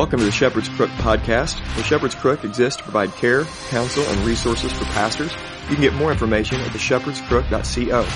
Welcome 0.00 0.20
to 0.20 0.24
the 0.24 0.32
Shepherd's 0.32 0.70
Crook 0.70 0.88
podcast. 0.92 1.58
The 1.76 1.82
Shepherd's 1.82 2.14
Crook 2.14 2.42
exists 2.42 2.78
to 2.78 2.82
provide 2.84 3.12
care, 3.16 3.44
counsel, 3.68 4.02
and 4.02 4.20
resources 4.20 4.72
for 4.72 4.84
pastors. 4.86 5.30
You 5.68 5.74
can 5.74 5.82
get 5.82 5.92
more 5.92 6.10
information 6.10 6.58
at 6.62 6.68
theshepherdscrook.co. 6.68 8.08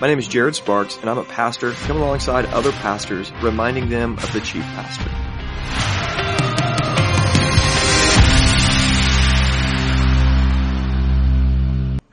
My 0.00 0.08
name 0.08 0.18
is 0.18 0.26
Jared 0.26 0.56
Sparks, 0.56 0.96
and 0.96 1.08
I'm 1.08 1.16
a 1.16 1.22
pastor 1.22 1.70
coming 1.74 2.02
alongside 2.02 2.46
other 2.46 2.72
pastors, 2.72 3.30
reminding 3.40 3.88
them 3.88 4.14
of 4.14 4.32
the 4.32 4.40
chief 4.40 4.64
pastor. 4.64 5.37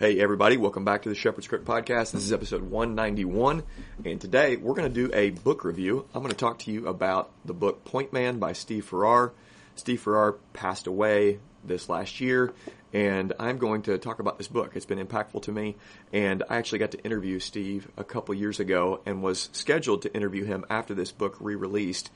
Hey 0.05 0.19
everybody, 0.19 0.55
welcome 0.55 0.85
back 0.85 1.01
to 1.01 1.09
the 1.09 1.15
Shepherd's 1.15 1.47
Crook 1.47 1.65
podcast. 1.65 2.11
This 2.11 2.25
is 2.25 2.31
episode 2.31 2.61
191, 2.61 3.63
and 4.05 4.21
today 4.21 4.55
we're 4.55 4.75
going 4.75 4.93
to 4.93 5.07
do 5.07 5.11
a 5.11 5.31
book 5.31 5.63
review. 5.63 6.05
I'm 6.13 6.21
going 6.21 6.29
to 6.29 6.37
talk 6.37 6.59
to 6.59 6.71
you 6.71 6.87
about 6.87 7.31
the 7.43 7.55
book 7.55 7.83
Point 7.85 8.13
Man 8.13 8.37
by 8.37 8.53
Steve 8.53 8.85
Farrar. 8.85 9.33
Steve 9.73 9.99
Farrar 9.99 10.33
passed 10.53 10.85
away 10.85 11.39
this 11.63 11.89
last 11.89 12.21
year, 12.21 12.53
and 12.93 13.33
I'm 13.39 13.57
going 13.57 13.81
to 13.81 13.97
talk 13.97 14.19
about 14.19 14.37
this 14.37 14.47
book. 14.47 14.73
It's 14.75 14.85
been 14.85 15.03
impactful 15.03 15.41
to 15.41 15.51
me, 15.51 15.75
and 16.13 16.43
I 16.51 16.57
actually 16.57 16.77
got 16.77 16.91
to 16.91 17.03
interview 17.03 17.39
Steve 17.39 17.87
a 17.97 18.03
couple 18.03 18.35
years 18.35 18.59
ago 18.59 19.01
and 19.07 19.23
was 19.23 19.49
scheduled 19.53 20.03
to 20.03 20.13
interview 20.13 20.43
him 20.43 20.65
after 20.69 20.93
this 20.93 21.11
book 21.11 21.35
re-released, 21.39 22.11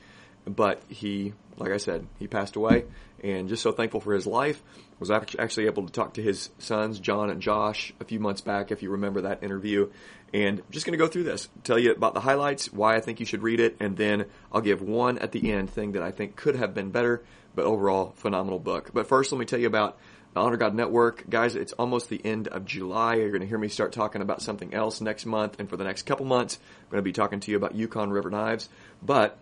but 0.46 0.80
he, 0.86 1.32
like 1.56 1.72
I 1.72 1.78
said, 1.78 2.06
he 2.20 2.28
passed 2.28 2.54
away, 2.54 2.84
and 3.24 3.48
just 3.48 3.64
so 3.64 3.72
thankful 3.72 3.98
for 3.98 4.14
his 4.14 4.28
life. 4.28 4.62
Was 5.00 5.10
actually 5.10 5.64
able 5.64 5.86
to 5.86 5.92
talk 5.92 6.14
to 6.14 6.22
his 6.22 6.50
sons, 6.58 7.00
John 7.00 7.30
and 7.30 7.40
Josh, 7.40 7.92
a 8.00 8.04
few 8.04 8.20
months 8.20 8.42
back, 8.42 8.70
if 8.70 8.82
you 8.82 8.90
remember 8.90 9.22
that 9.22 9.42
interview. 9.42 9.90
And 10.34 10.58
I'm 10.58 10.64
just 10.70 10.84
going 10.84 10.92
to 10.92 11.02
go 11.02 11.08
through 11.08 11.24
this, 11.24 11.48
tell 11.64 11.78
you 11.78 11.92
about 11.92 12.12
the 12.12 12.20
highlights, 12.20 12.70
why 12.70 12.96
I 12.96 13.00
think 13.00 13.18
you 13.18 13.24
should 13.24 13.42
read 13.42 13.60
it, 13.60 13.78
and 13.80 13.96
then 13.96 14.26
I'll 14.52 14.60
give 14.60 14.82
one 14.82 15.18
at 15.18 15.32
the 15.32 15.52
end 15.52 15.70
thing 15.70 15.92
that 15.92 16.02
I 16.02 16.10
think 16.10 16.36
could 16.36 16.54
have 16.54 16.74
been 16.74 16.90
better, 16.90 17.24
but 17.54 17.64
overall, 17.64 18.12
phenomenal 18.16 18.58
book. 18.58 18.90
But 18.92 19.08
first, 19.08 19.32
let 19.32 19.38
me 19.38 19.46
tell 19.46 19.58
you 19.58 19.66
about 19.66 19.98
the 20.34 20.40
Honor 20.40 20.58
God 20.58 20.74
Network. 20.74 21.28
Guys, 21.30 21.56
it's 21.56 21.72
almost 21.72 22.10
the 22.10 22.20
end 22.24 22.48
of 22.48 22.66
July. 22.66 23.14
You're 23.14 23.30
going 23.30 23.40
to 23.40 23.48
hear 23.48 23.58
me 23.58 23.68
start 23.68 23.92
talking 23.92 24.20
about 24.20 24.42
something 24.42 24.74
else 24.74 25.00
next 25.00 25.24
month, 25.24 25.58
and 25.58 25.68
for 25.68 25.78
the 25.78 25.84
next 25.84 26.02
couple 26.02 26.26
months, 26.26 26.58
I'm 26.82 26.90
going 26.90 26.98
to 26.98 27.02
be 27.02 27.12
talking 27.12 27.40
to 27.40 27.50
you 27.50 27.56
about 27.56 27.74
Yukon 27.74 28.10
River 28.10 28.28
Knives. 28.28 28.68
But 29.02 29.38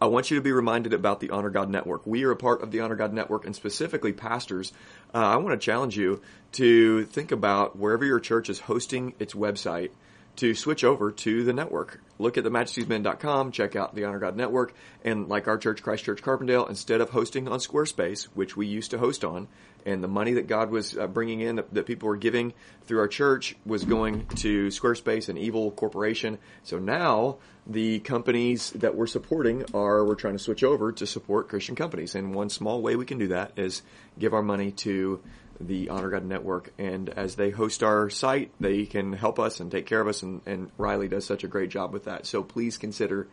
I 0.00 0.06
want 0.06 0.30
you 0.30 0.36
to 0.36 0.42
be 0.42 0.52
reminded 0.52 0.94
about 0.94 1.20
the 1.20 1.30
Honor 1.30 1.50
God 1.50 1.70
Network. 1.70 2.06
We 2.06 2.24
are 2.24 2.32
a 2.32 2.36
part 2.36 2.62
of 2.62 2.72
the 2.72 2.80
Honor 2.80 2.96
God 2.96 3.12
Network, 3.12 3.46
and 3.46 3.54
specifically 3.54 4.12
pastors. 4.12 4.72
Uh, 5.14 5.18
I 5.18 5.36
want 5.36 5.60
to 5.60 5.64
challenge 5.64 5.96
you 5.96 6.20
to 6.52 7.04
think 7.04 7.30
about 7.30 7.78
wherever 7.78 8.04
your 8.04 8.18
church 8.18 8.48
is 8.48 8.60
hosting 8.60 9.14
its 9.18 9.34
website 9.34 9.90
to 10.36 10.54
switch 10.54 10.84
over 10.84 11.10
to 11.10 11.44
the 11.44 11.52
network. 11.52 12.00
Look 12.18 12.38
at 12.38 12.44
themajesties.men.com, 12.44 13.52
check 13.52 13.76
out 13.76 13.94
the 13.94 14.04
Honor 14.04 14.18
God 14.18 14.36
Network, 14.36 14.74
and 15.04 15.28
like 15.28 15.48
our 15.48 15.58
church, 15.58 15.82
Christ 15.82 16.04
Church 16.04 16.22
Carbondale, 16.22 16.68
instead 16.68 17.00
of 17.00 17.10
hosting 17.10 17.48
on 17.48 17.58
Squarespace, 17.58 18.24
which 18.34 18.56
we 18.56 18.66
used 18.66 18.92
to 18.92 18.98
host 18.98 19.24
on, 19.24 19.48
and 19.84 20.02
the 20.02 20.08
money 20.08 20.34
that 20.34 20.46
God 20.46 20.70
was 20.70 20.96
uh, 20.96 21.06
bringing 21.06 21.40
in, 21.40 21.56
that, 21.56 21.74
that, 21.74 21.86
people 21.86 22.08
were 22.08 22.16
giving 22.16 22.54
through 22.86 23.00
our 23.00 23.08
church, 23.08 23.56
was 23.66 23.84
going 23.84 24.26
to 24.36 24.68
Squarespace, 24.68 25.28
an 25.28 25.36
evil 25.36 25.70
corporation. 25.72 26.38
So 26.62 26.78
now 26.78 27.38
the 27.66 27.98
companies 28.00 28.70
that 28.70 28.94
we're 28.94 29.06
supporting 29.06 29.64
are 29.74 30.04
we're 30.04 30.14
trying 30.14 30.36
to 30.36 30.42
switch 30.42 30.62
over 30.62 30.92
to 30.92 31.06
support 31.06 31.48
Christian 31.48 31.74
companies, 31.74 32.14
and 32.14 32.34
one 32.34 32.48
small 32.48 32.80
way 32.80 32.96
we 32.96 33.04
can 33.04 33.18
do 33.18 33.28
that 33.28 33.52
is 33.56 33.82
give 34.18 34.32
our 34.32 34.42
money 34.42 34.70
to 34.70 35.20
the 35.66 35.88
Honor 35.88 36.10
God 36.10 36.24
Network. 36.24 36.72
And 36.78 37.08
as 37.08 37.36
they 37.36 37.50
host 37.50 37.82
our 37.82 38.10
site, 38.10 38.50
they 38.60 38.86
can 38.86 39.12
help 39.12 39.38
us 39.38 39.60
and 39.60 39.70
take 39.70 39.86
care 39.86 40.00
of 40.00 40.08
us. 40.08 40.22
And, 40.22 40.40
and 40.46 40.70
Riley 40.78 41.08
does 41.08 41.24
such 41.24 41.44
a 41.44 41.48
great 41.48 41.70
job 41.70 41.92
with 41.92 42.04
that. 42.04 42.26
So 42.26 42.42
please 42.42 42.78
consider 42.78 43.28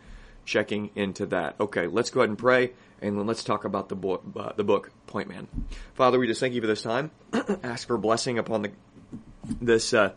checking 0.45 0.89
into 0.95 1.27
that. 1.27 1.55
Okay, 1.59 1.87
let's 1.87 2.09
go 2.09 2.21
ahead 2.21 2.29
and 2.29 2.37
pray, 2.37 2.71
and 3.01 3.17
then 3.17 3.27
let's 3.27 3.43
talk 3.43 3.65
about 3.65 3.87
the 3.87 3.95
book, 3.95 4.23
uh, 4.35 4.51
the 4.55 4.63
book 4.63 4.91
Point 5.05 5.29
Man. 5.29 5.47
Father, 5.93 6.17
we 6.17 6.27
just 6.27 6.39
thank 6.39 6.53
you 6.53 6.61
for 6.61 6.67
this 6.67 6.81
time. 6.81 7.11
Ask 7.63 7.87
for 7.87 7.97
blessing 7.97 8.39
upon 8.39 8.63
the 8.63 8.71
this 9.61 9.93
uh, 9.93 10.13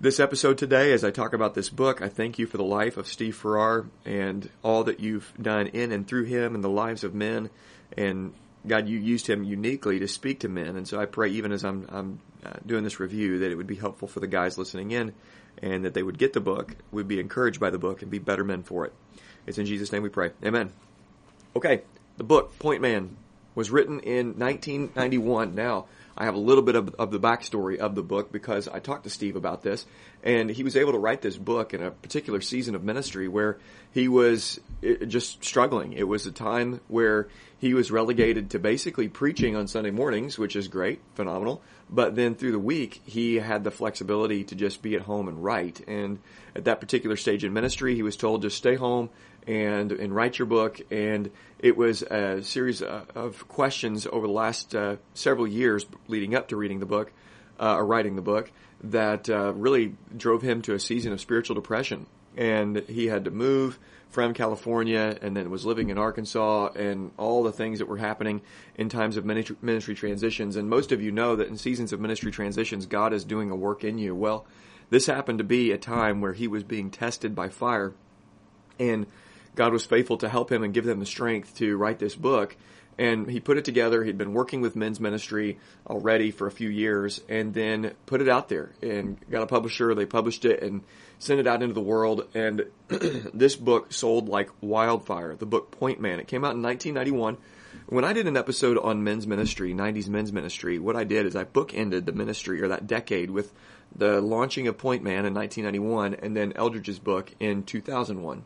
this 0.00 0.18
episode 0.18 0.58
today 0.58 0.92
as 0.92 1.04
I 1.04 1.10
talk 1.10 1.32
about 1.32 1.54
this 1.54 1.68
book. 1.68 2.02
I 2.02 2.08
thank 2.08 2.38
you 2.38 2.46
for 2.46 2.56
the 2.56 2.64
life 2.64 2.96
of 2.96 3.06
Steve 3.06 3.36
Farrar 3.36 3.86
and 4.04 4.48
all 4.62 4.84
that 4.84 5.00
you've 5.00 5.32
done 5.40 5.68
in 5.68 5.92
and 5.92 6.06
through 6.06 6.24
him 6.24 6.54
and 6.54 6.64
the 6.64 6.70
lives 6.70 7.04
of 7.04 7.14
men. 7.14 7.50
And 7.96 8.32
God, 8.66 8.88
you 8.88 8.98
used 8.98 9.26
him 9.26 9.42
uniquely 9.42 9.98
to 10.00 10.08
speak 10.08 10.40
to 10.40 10.48
men, 10.48 10.76
and 10.76 10.86
so 10.86 11.00
I 11.00 11.06
pray 11.06 11.30
even 11.30 11.52
as 11.52 11.64
I'm, 11.64 11.86
I'm 11.88 12.20
uh, 12.44 12.52
doing 12.64 12.84
this 12.84 13.00
review 13.00 13.38
that 13.40 13.50
it 13.50 13.54
would 13.54 13.66
be 13.66 13.76
helpful 13.76 14.06
for 14.06 14.20
the 14.20 14.26
guys 14.26 14.58
listening 14.58 14.90
in, 14.90 15.14
and 15.62 15.84
that 15.84 15.94
they 15.94 16.02
would 16.02 16.18
get 16.18 16.32
the 16.32 16.40
book, 16.40 16.76
would 16.92 17.08
be 17.08 17.20
encouraged 17.20 17.58
by 17.58 17.70
the 17.70 17.78
book, 17.78 18.02
and 18.02 18.10
be 18.10 18.18
better 18.18 18.44
men 18.44 18.62
for 18.62 18.84
it. 18.84 18.92
It's 19.46 19.58
in 19.58 19.66
Jesus' 19.66 19.92
name 19.92 20.02
we 20.02 20.10
pray. 20.10 20.32
Amen. 20.44 20.72
Okay, 21.56 21.82
the 22.18 22.24
book 22.24 22.58
Point 22.58 22.82
Man 22.82 23.16
was 23.54 23.70
written 23.70 24.00
in 24.00 24.38
1991. 24.38 25.54
Now 25.54 25.86
I 26.16 26.24
have 26.24 26.34
a 26.34 26.38
little 26.38 26.62
bit 26.62 26.74
of, 26.76 26.94
of 26.98 27.10
the 27.10 27.20
backstory 27.20 27.78
of 27.78 27.94
the 27.94 28.02
book 28.02 28.32
because 28.32 28.68
I 28.68 28.78
talked 28.78 29.04
to 29.04 29.10
Steve 29.10 29.36
about 29.36 29.62
this, 29.62 29.86
and 30.22 30.50
he 30.50 30.62
was 30.62 30.76
able 30.76 30.92
to 30.92 30.98
write 30.98 31.22
this 31.22 31.36
book 31.36 31.72
in 31.74 31.82
a 31.82 31.90
particular 31.90 32.40
season 32.40 32.74
of 32.74 32.84
ministry 32.84 33.28
where 33.28 33.58
he 33.92 34.08
was 34.08 34.60
eh, 34.82 35.04
just 35.06 35.44
struggling. 35.44 35.92
It 35.92 36.06
was 36.06 36.26
a 36.26 36.32
time 36.32 36.80
where 36.88 37.28
he 37.58 37.74
was 37.74 37.90
relegated 37.90 38.50
to 38.50 38.58
basically 38.58 39.08
preaching 39.08 39.56
on 39.56 39.66
Sunday 39.66 39.90
mornings, 39.90 40.38
which 40.38 40.56
is 40.56 40.68
great, 40.68 41.00
phenomenal. 41.14 41.62
But 41.92 42.14
then 42.14 42.36
through 42.36 42.52
the 42.52 42.58
week, 42.58 43.02
he 43.04 43.36
had 43.36 43.64
the 43.64 43.70
flexibility 43.72 44.44
to 44.44 44.54
just 44.54 44.80
be 44.80 44.94
at 44.94 45.02
home 45.02 45.26
and 45.26 45.42
write. 45.42 45.80
And 45.88 46.20
at 46.54 46.64
that 46.66 46.80
particular 46.80 47.16
stage 47.16 47.42
in 47.44 47.52
ministry, 47.52 47.96
he 47.96 48.02
was 48.02 48.16
told 48.16 48.42
just 48.42 48.56
stay 48.56 48.76
home 48.76 49.10
and 49.46 49.90
and 49.90 50.14
write 50.14 50.38
your 50.38 50.46
book. 50.46 50.80
And 50.92 51.30
it 51.58 51.76
was 51.76 52.02
a 52.02 52.42
series 52.42 52.80
of 52.82 53.48
questions 53.48 54.06
over 54.06 54.26
the 54.26 54.32
last 54.32 54.74
uh, 54.74 54.96
several 55.14 55.48
years 55.48 55.84
leading 56.06 56.34
up 56.34 56.48
to 56.48 56.56
reading 56.56 56.78
the 56.78 56.86
book 56.86 57.12
uh, 57.58 57.74
or 57.74 57.84
writing 57.84 58.14
the 58.14 58.22
book 58.22 58.52
that 58.84 59.28
uh, 59.28 59.52
really 59.54 59.94
drove 60.16 60.42
him 60.42 60.62
to 60.62 60.74
a 60.74 60.80
season 60.80 61.12
of 61.12 61.20
spiritual 61.20 61.54
depression. 61.54 62.06
And 62.36 62.78
he 62.88 63.06
had 63.06 63.24
to 63.24 63.32
move 63.32 63.78
from 64.10 64.34
California 64.34 65.16
and 65.22 65.36
then 65.36 65.50
was 65.50 65.64
living 65.64 65.88
in 65.88 65.98
Arkansas 65.98 66.70
and 66.74 67.12
all 67.16 67.42
the 67.42 67.52
things 67.52 67.78
that 67.78 67.86
were 67.86 67.96
happening 67.96 68.42
in 68.74 68.88
times 68.88 69.16
of 69.16 69.24
ministry, 69.24 69.94
transitions. 69.94 70.56
And 70.56 70.68
most 70.68 70.92
of 70.92 71.00
you 71.00 71.12
know 71.12 71.36
that 71.36 71.48
in 71.48 71.56
seasons 71.56 71.92
of 71.92 72.00
ministry 72.00 72.32
transitions, 72.32 72.86
God 72.86 73.12
is 73.12 73.24
doing 73.24 73.50
a 73.50 73.56
work 73.56 73.84
in 73.84 73.98
you. 73.98 74.14
Well, 74.14 74.46
this 74.90 75.06
happened 75.06 75.38
to 75.38 75.44
be 75.44 75.70
a 75.70 75.78
time 75.78 76.20
where 76.20 76.32
he 76.32 76.48
was 76.48 76.64
being 76.64 76.90
tested 76.90 77.34
by 77.34 77.48
fire 77.48 77.94
and 78.80 79.06
God 79.54 79.72
was 79.72 79.84
faithful 79.84 80.16
to 80.18 80.28
help 80.28 80.50
him 80.50 80.62
and 80.62 80.74
give 80.74 80.84
them 80.84 81.00
the 81.00 81.06
strength 81.06 81.56
to 81.56 81.76
write 81.76 81.98
this 81.98 82.16
book. 82.16 82.56
And 82.98 83.30
he 83.30 83.40
put 83.40 83.56
it 83.56 83.64
together. 83.64 84.04
He'd 84.04 84.18
been 84.18 84.34
working 84.34 84.60
with 84.60 84.76
men's 84.76 85.00
ministry 85.00 85.58
already 85.86 86.30
for 86.30 86.46
a 86.46 86.50
few 86.50 86.68
years 86.68 87.20
and 87.28 87.54
then 87.54 87.94
put 88.04 88.20
it 88.20 88.28
out 88.28 88.48
there 88.48 88.72
and 88.82 89.18
got 89.30 89.42
a 89.42 89.46
publisher. 89.46 89.94
They 89.94 90.06
published 90.06 90.44
it 90.44 90.62
and 90.62 90.82
sent 91.18 91.40
it 91.40 91.46
out 91.46 91.62
into 91.62 91.74
the 91.74 91.80
world. 91.80 92.28
And 92.34 92.66
this 92.88 93.56
book 93.56 93.92
sold 93.92 94.28
like 94.28 94.50
wildfire. 94.60 95.34
The 95.34 95.46
book 95.46 95.70
Point 95.70 96.00
Man. 96.00 96.20
It 96.20 96.28
came 96.28 96.44
out 96.44 96.54
in 96.54 96.62
1991. 96.62 97.38
When 97.86 98.04
I 98.04 98.12
did 98.12 98.26
an 98.26 98.36
episode 98.36 98.78
on 98.78 99.02
men's 99.02 99.26
ministry, 99.26 99.74
90s 99.74 100.08
men's 100.08 100.32
ministry, 100.32 100.78
what 100.78 100.96
I 100.96 101.04
did 101.04 101.26
is 101.26 101.34
I 101.34 101.44
bookended 101.44 102.04
the 102.04 102.12
ministry 102.12 102.62
or 102.62 102.68
that 102.68 102.86
decade 102.86 103.30
with 103.30 103.52
the 103.94 104.20
launching 104.20 104.68
of 104.68 104.78
Point 104.78 105.02
Man 105.02 105.26
in 105.26 105.34
1991 105.34 106.14
and 106.14 106.36
then 106.36 106.52
Eldredge's 106.54 106.98
book 106.98 107.32
in 107.40 107.62
2001. 107.64 108.44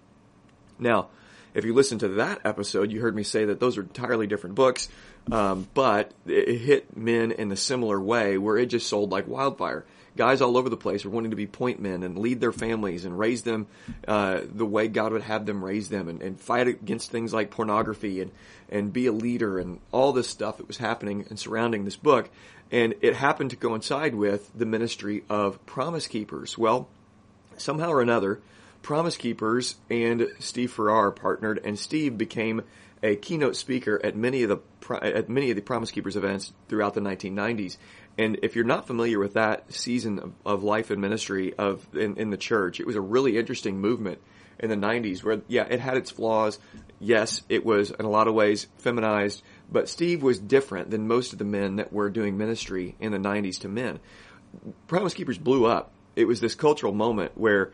Now, 0.78 1.08
if 1.54 1.64
you 1.64 1.72
listen 1.72 1.98
to 2.00 2.08
that 2.08 2.40
episode, 2.44 2.90
you 2.90 3.00
heard 3.00 3.14
me 3.14 3.22
say 3.22 3.46
that 3.46 3.60
those 3.60 3.78
are 3.78 3.82
entirely 3.82 4.26
different 4.26 4.56
books, 4.56 4.88
um, 5.30 5.68
but 5.72 6.12
it 6.26 6.58
hit 6.58 6.96
men 6.96 7.30
in 7.30 7.52
a 7.52 7.56
similar 7.56 8.00
way 8.00 8.36
where 8.36 8.56
it 8.56 8.66
just 8.66 8.88
sold 8.88 9.10
like 9.12 9.28
wildfire. 9.28 9.84
Guys 10.16 10.40
all 10.40 10.56
over 10.56 10.68
the 10.68 10.76
place 10.76 11.04
were 11.04 11.10
wanting 11.10 11.30
to 11.30 11.36
be 11.36 11.46
point 11.46 11.80
men 11.80 12.04
and 12.04 12.16
lead 12.18 12.40
their 12.40 12.52
families 12.52 13.04
and 13.04 13.18
raise 13.18 13.42
them 13.42 13.66
uh, 14.06 14.40
the 14.44 14.66
way 14.66 14.86
God 14.86 15.12
would 15.12 15.22
have 15.22 15.44
them 15.44 15.64
raise 15.64 15.88
them 15.88 16.08
and, 16.08 16.22
and 16.22 16.40
fight 16.40 16.68
against 16.68 17.10
things 17.10 17.32
like 17.34 17.50
pornography 17.50 18.20
and, 18.20 18.30
and 18.68 18.92
be 18.92 19.06
a 19.06 19.12
leader 19.12 19.58
and 19.58 19.80
all 19.90 20.12
this 20.12 20.28
stuff 20.28 20.58
that 20.58 20.68
was 20.68 20.76
happening 20.76 21.26
and 21.30 21.38
surrounding 21.38 21.84
this 21.84 21.96
book. 21.96 22.30
And 22.70 22.94
it 23.00 23.16
happened 23.16 23.50
to 23.50 23.56
coincide 23.56 24.14
with 24.14 24.50
the 24.56 24.66
ministry 24.66 25.24
of 25.28 25.64
Promise 25.66 26.06
Keepers. 26.06 26.56
Well, 26.56 26.88
somehow 27.56 27.90
or 27.90 28.00
another, 28.00 28.40
Promise 28.84 29.16
Keepers 29.16 29.76
and 29.88 30.28
Steve 30.40 30.70
Farrar 30.70 31.10
partnered, 31.10 31.58
and 31.64 31.78
Steve 31.78 32.18
became 32.18 32.60
a 33.02 33.16
keynote 33.16 33.56
speaker 33.56 33.98
at 34.04 34.14
many 34.14 34.42
of 34.42 34.50
the 34.50 34.58
at 35.02 35.30
many 35.30 35.48
of 35.48 35.56
the 35.56 35.62
Promise 35.62 35.90
Keepers 35.90 36.16
events 36.16 36.52
throughout 36.68 36.92
the 36.92 37.00
1990s. 37.00 37.78
And 38.18 38.38
if 38.42 38.54
you're 38.54 38.64
not 38.66 38.86
familiar 38.86 39.18
with 39.18 39.34
that 39.34 39.72
season 39.72 40.18
of, 40.18 40.32
of 40.44 40.62
life 40.62 40.90
and 40.90 41.00
ministry 41.00 41.54
of 41.54 41.86
in, 41.96 42.18
in 42.18 42.28
the 42.28 42.36
church, 42.36 42.78
it 42.78 42.86
was 42.86 42.94
a 42.94 43.00
really 43.00 43.38
interesting 43.38 43.80
movement 43.80 44.18
in 44.58 44.68
the 44.68 44.76
90s 44.76 45.24
where 45.24 45.40
yeah, 45.48 45.64
it 45.64 45.80
had 45.80 45.96
its 45.96 46.10
flaws. 46.10 46.58
Yes, 47.00 47.42
it 47.48 47.64
was 47.64 47.90
in 47.90 48.04
a 48.04 48.10
lot 48.10 48.28
of 48.28 48.34
ways 48.34 48.66
feminized, 48.76 49.42
but 49.72 49.88
Steve 49.88 50.22
was 50.22 50.38
different 50.38 50.90
than 50.90 51.08
most 51.08 51.32
of 51.32 51.38
the 51.38 51.46
men 51.46 51.76
that 51.76 51.90
were 51.90 52.10
doing 52.10 52.36
ministry 52.36 52.96
in 53.00 53.12
the 53.12 53.18
90s 53.18 53.60
to 53.60 53.68
men. 53.68 53.98
Promise 54.88 55.14
Keepers 55.14 55.38
blew 55.38 55.64
up. 55.64 55.90
It 56.16 56.26
was 56.26 56.40
this 56.40 56.54
cultural 56.54 56.92
moment 56.92 57.32
where 57.34 57.72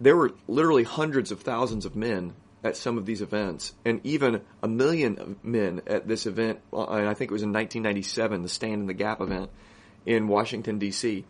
there 0.00 0.16
were 0.16 0.32
literally 0.48 0.84
hundreds 0.84 1.30
of 1.32 1.40
thousands 1.40 1.84
of 1.84 1.96
men 1.96 2.34
at 2.64 2.76
some 2.76 2.96
of 2.96 3.06
these 3.06 3.22
events, 3.22 3.74
and 3.84 4.00
even 4.04 4.40
a 4.62 4.68
million 4.68 5.36
men 5.42 5.82
at 5.86 6.06
this 6.06 6.26
event. 6.26 6.60
uh, 6.72 6.84
And 6.84 7.08
I 7.08 7.14
think 7.14 7.30
it 7.30 7.34
was 7.34 7.42
in 7.42 7.52
1997, 7.52 8.42
the 8.42 8.48
Stand 8.48 8.82
in 8.82 8.86
the 8.86 8.94
Gap 8.94 9.20
event 9.20 9.50
in 10.06 10.28
Washington 10.28 10.78
D.C. 10.78 11.24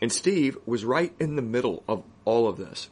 And 0.00 0.12
Steve 0.12 0.56
was 0.64 0.84
right 0.84 1.12
in 1.18 1.36
the 1.36 1.42
middle 1.42 1.82
of 1.88 2.04
all 2.24 2.48
of 2.48 2.56
this. 2.56 2.88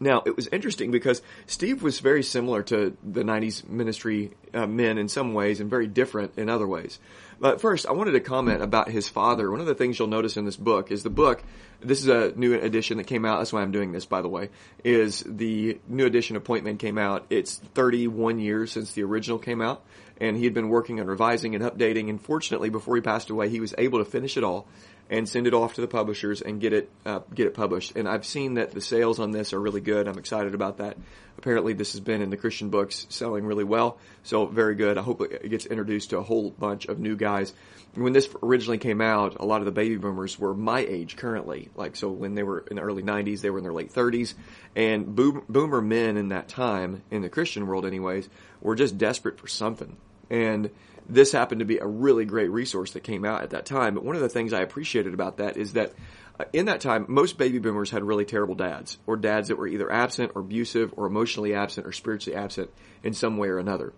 Now, 0.00 0.22
it 0.26 0.34
was 0.34 0.48
interesting 0.48 0.90
because 0.90 1.22
Steve 1.46 1.82
was 1.82 2.00
very 2.00 2.24
similar 2.24 2.64
to 2.64 2.96
the 3.04 3.22
90s 3.22 3.68
ministry 3.68 4.32
uh, 4.52 4.66
men 4.66 4.98
in 4.98 5.08
some 5.08 5.34
ways 5.34 5.60
and 5.60 5.70
very 5.70 5.86
different 5.86 6.36
in 6.36 6.48
other 6.48 6.66
ways. 6.66 6.98
But 7.38 7.60
first, 7.60 7.86
I 7.86 7.92
wanted 7.92 8.12
to 8.12 8.20
comment 8.20 8.62
about 8.62 8.88
his 8.88 9.08
father. 9.08 9.50
One 9.50 9.60
of 9.60 9.66
the 9.66 9.74
things 9.74 9.98
you'll 9.98 10.08
notice 10.08 10.36
in 10.36 10.44
this 10.44 10.56
book 10.56 10.90
is 10.90 11.04
the 11.04 11.10
book, 11.10 11.42
this 11.80 12.00
is 12.00 12.08
a 12.08 12.32
new 12.36 12.54
edition 12.54 12.98
that 12.98 13.06
came 13.06 13.24
out, 13.24 13.38
that's 13.38 13.52
why 13.52 13.62
I'm 13.62 13.70
doing 13.70 13.92
this, 13.92 14.04
by 14.04 14.20
the 14.20 14.28
way, 14.28 14.50
is 14.82 15.22
the 15.26 15.78
new 15.86 16.06
edition 16.06 16.36
of 16.36 16.44
came 16.78 16.98
out. 16.98 17.26
It's 17.30 17.56
31 17.56 18.40
years 18.40 18.72
since 18.72 18.92
the 18.92 19.02
original 19.04 19.38
came 19.38 19.60
out, 19.60 19.84
and 20.20 20.36
he 20.36 20.44
had 20.44 20.54
been 20.54 20.68
working 20.68 21.00
on 21.00 21.06
revising 21.06 21.54
and 21.54 21.62
updating, 21.62 22.08
and 22.08 22.20
fortunately, 22.20 22.70
before 22.70 22.96
he 22.96 23.02
passed 23.02 23.30
away, 23.30 23.48
he 23.48 23.60
was 23.60 23.74
able 23.78 23.98
to 23.98 24.04
finish 24.04 24.36
it 24.36 24.44
all 24.44 24.66
and 25.10 25.28
send 25.28 25.46
it 25.46 25.54
off 25.54 25.74
to 25.74 25.80
the 25.80 25.88
publishers 25.88 26.40
and 26.40 26.60
get 26.60 26.72
it 26.72 26.90
uh, 27.04 27.20
get 27.34 27.46
it 27.46 27.54
published. 27.54 27.96
And 27.96 28.08
I've 28.08 28.24
seen 28.24 28.54
that 28.54 28.70
the 28.70 28.80
sales 28.80 29.18
on 29.20 29.30
this 29.30 29.52
are 29.52 29.60
really 29.60 29.80
good. 29.80 30.08
I'm 30.08 30.18
excited 30.18 30.54
about 30.54 30.78
that. 30.78 30.96
Apparently, 31.36 31.72
this 31.72 31.92
has 31.92 32.00
been 32.00 32.22
in 32.22 32.30
the 32.30 32.36
Christian 32.36 32.70
books 32.70 33.06
selling 33.10 33.44
really 33.44 33.64
well, 33.64 33.98
so 34.22 34.46
very 34.46 34.74
good. 34.74 34.96
I 34.96 35.02
hope 35.02 35.20
it 35.20 35.50
gets 35.50 35.66
introduced 35.66 36.10
to 36.10 36.18
a 36.18 36.22
whole 36.22 36.50
bunch 36.50 36.86
of 36.86 36.98
new 36.98 37.16
guys. 37.16 37.52
When 37.94 38.12
this 38.12 38.28
originally 38.42 38.78
came 38.78 39.00
out, 39.00 39.36
a 39.38 39.44
lot 39.44 39.60
of 39.60 39.66
the 39.66 39.72
baby 39.72 39.96
boomers 39.96 40.38
were 40.38 40.54
my 40.54 40.80
age 40.80 41.16
currently. 41.16 41.70
Like 41.74 41.96
so, 41.96 42.08
when 42.08 42.34
they 42.34 42.42
were 42.42 42.64
in 42.70 42.76
the 42.76 42.82
early 42.82 43.02
'90s, 43.02 43.40
they 43.40 43.50
were 43.50 43.58
in 43.58 43.64
their 43.64 43.72
late 43.72 43.92
30s, 43.92 44.34
and 44.74 45.14
boom, 45.14 45.44
boomer 45.48 45.82
men 45.82 46.16
in 46.16 46.28
that 46.30 46.48
time 46.48 47.02
in 47.10 47.22
the 47.22 47.28
Christian 47.28 47.66
world, 47.66 47.84
anyways, 47.84 48.28
were 48.60 48.74
just 48.74 48.96
desperate 48.96 49.38
for 49.38 49.48
something. 49.48 49.96
And 50.30 50.70
this 51.08 51.32
happened 51.32 51.60
to 51.60 51.64
be 51.64 51.78
a 51.78 51.86
really 51.86 52.24
great 52.24 52.50
resource 52.50 52.92
that 52.92 53.02
came 53.02 53.24
out 53.24 53.42
at 53.42 53.50
that 53.50 53.66
time. 53.66 53.94
But 53.94 54.04
one 54.04 54.16
of 54.16 54.22
the 54.22 54.28
things 54.28 54.52
I 54.52 54.62
appreciated 54.62 55.14
about 55.14 55.36
that 55.38 55.56
is 55.56 55.74
that 55.74 55.92
uh, 56.38 56.44
in 56.52 56.66
that 56.66 56.80
time, 56.80 57.06
most 57.08 57.38
baby 57.38 57.58
boomers 57.58 57.90
had 57.90 58.02
really 58.02 58.24
terrible 58.24 58.54
dads, 58.54 58.98
or 59.06 59.16
dads 59.16 59.48
that 59.48 59.56
were 59.56 59.68
either 59.68 59.90
absent 59.92 60.32
or 60.34 60.40
abusive 60.40 60.92
or 60.96 61.06
emotionally 61.06 61.54
absent 61.54 61.86
or 61.86 61.92
spiritually 61.92 62.36
absent 62.36 62.70
in 63.02 63.12
some 63.12 63.36
way 63.36 63.48
or 63.48 63.58
another. 63.58 63.92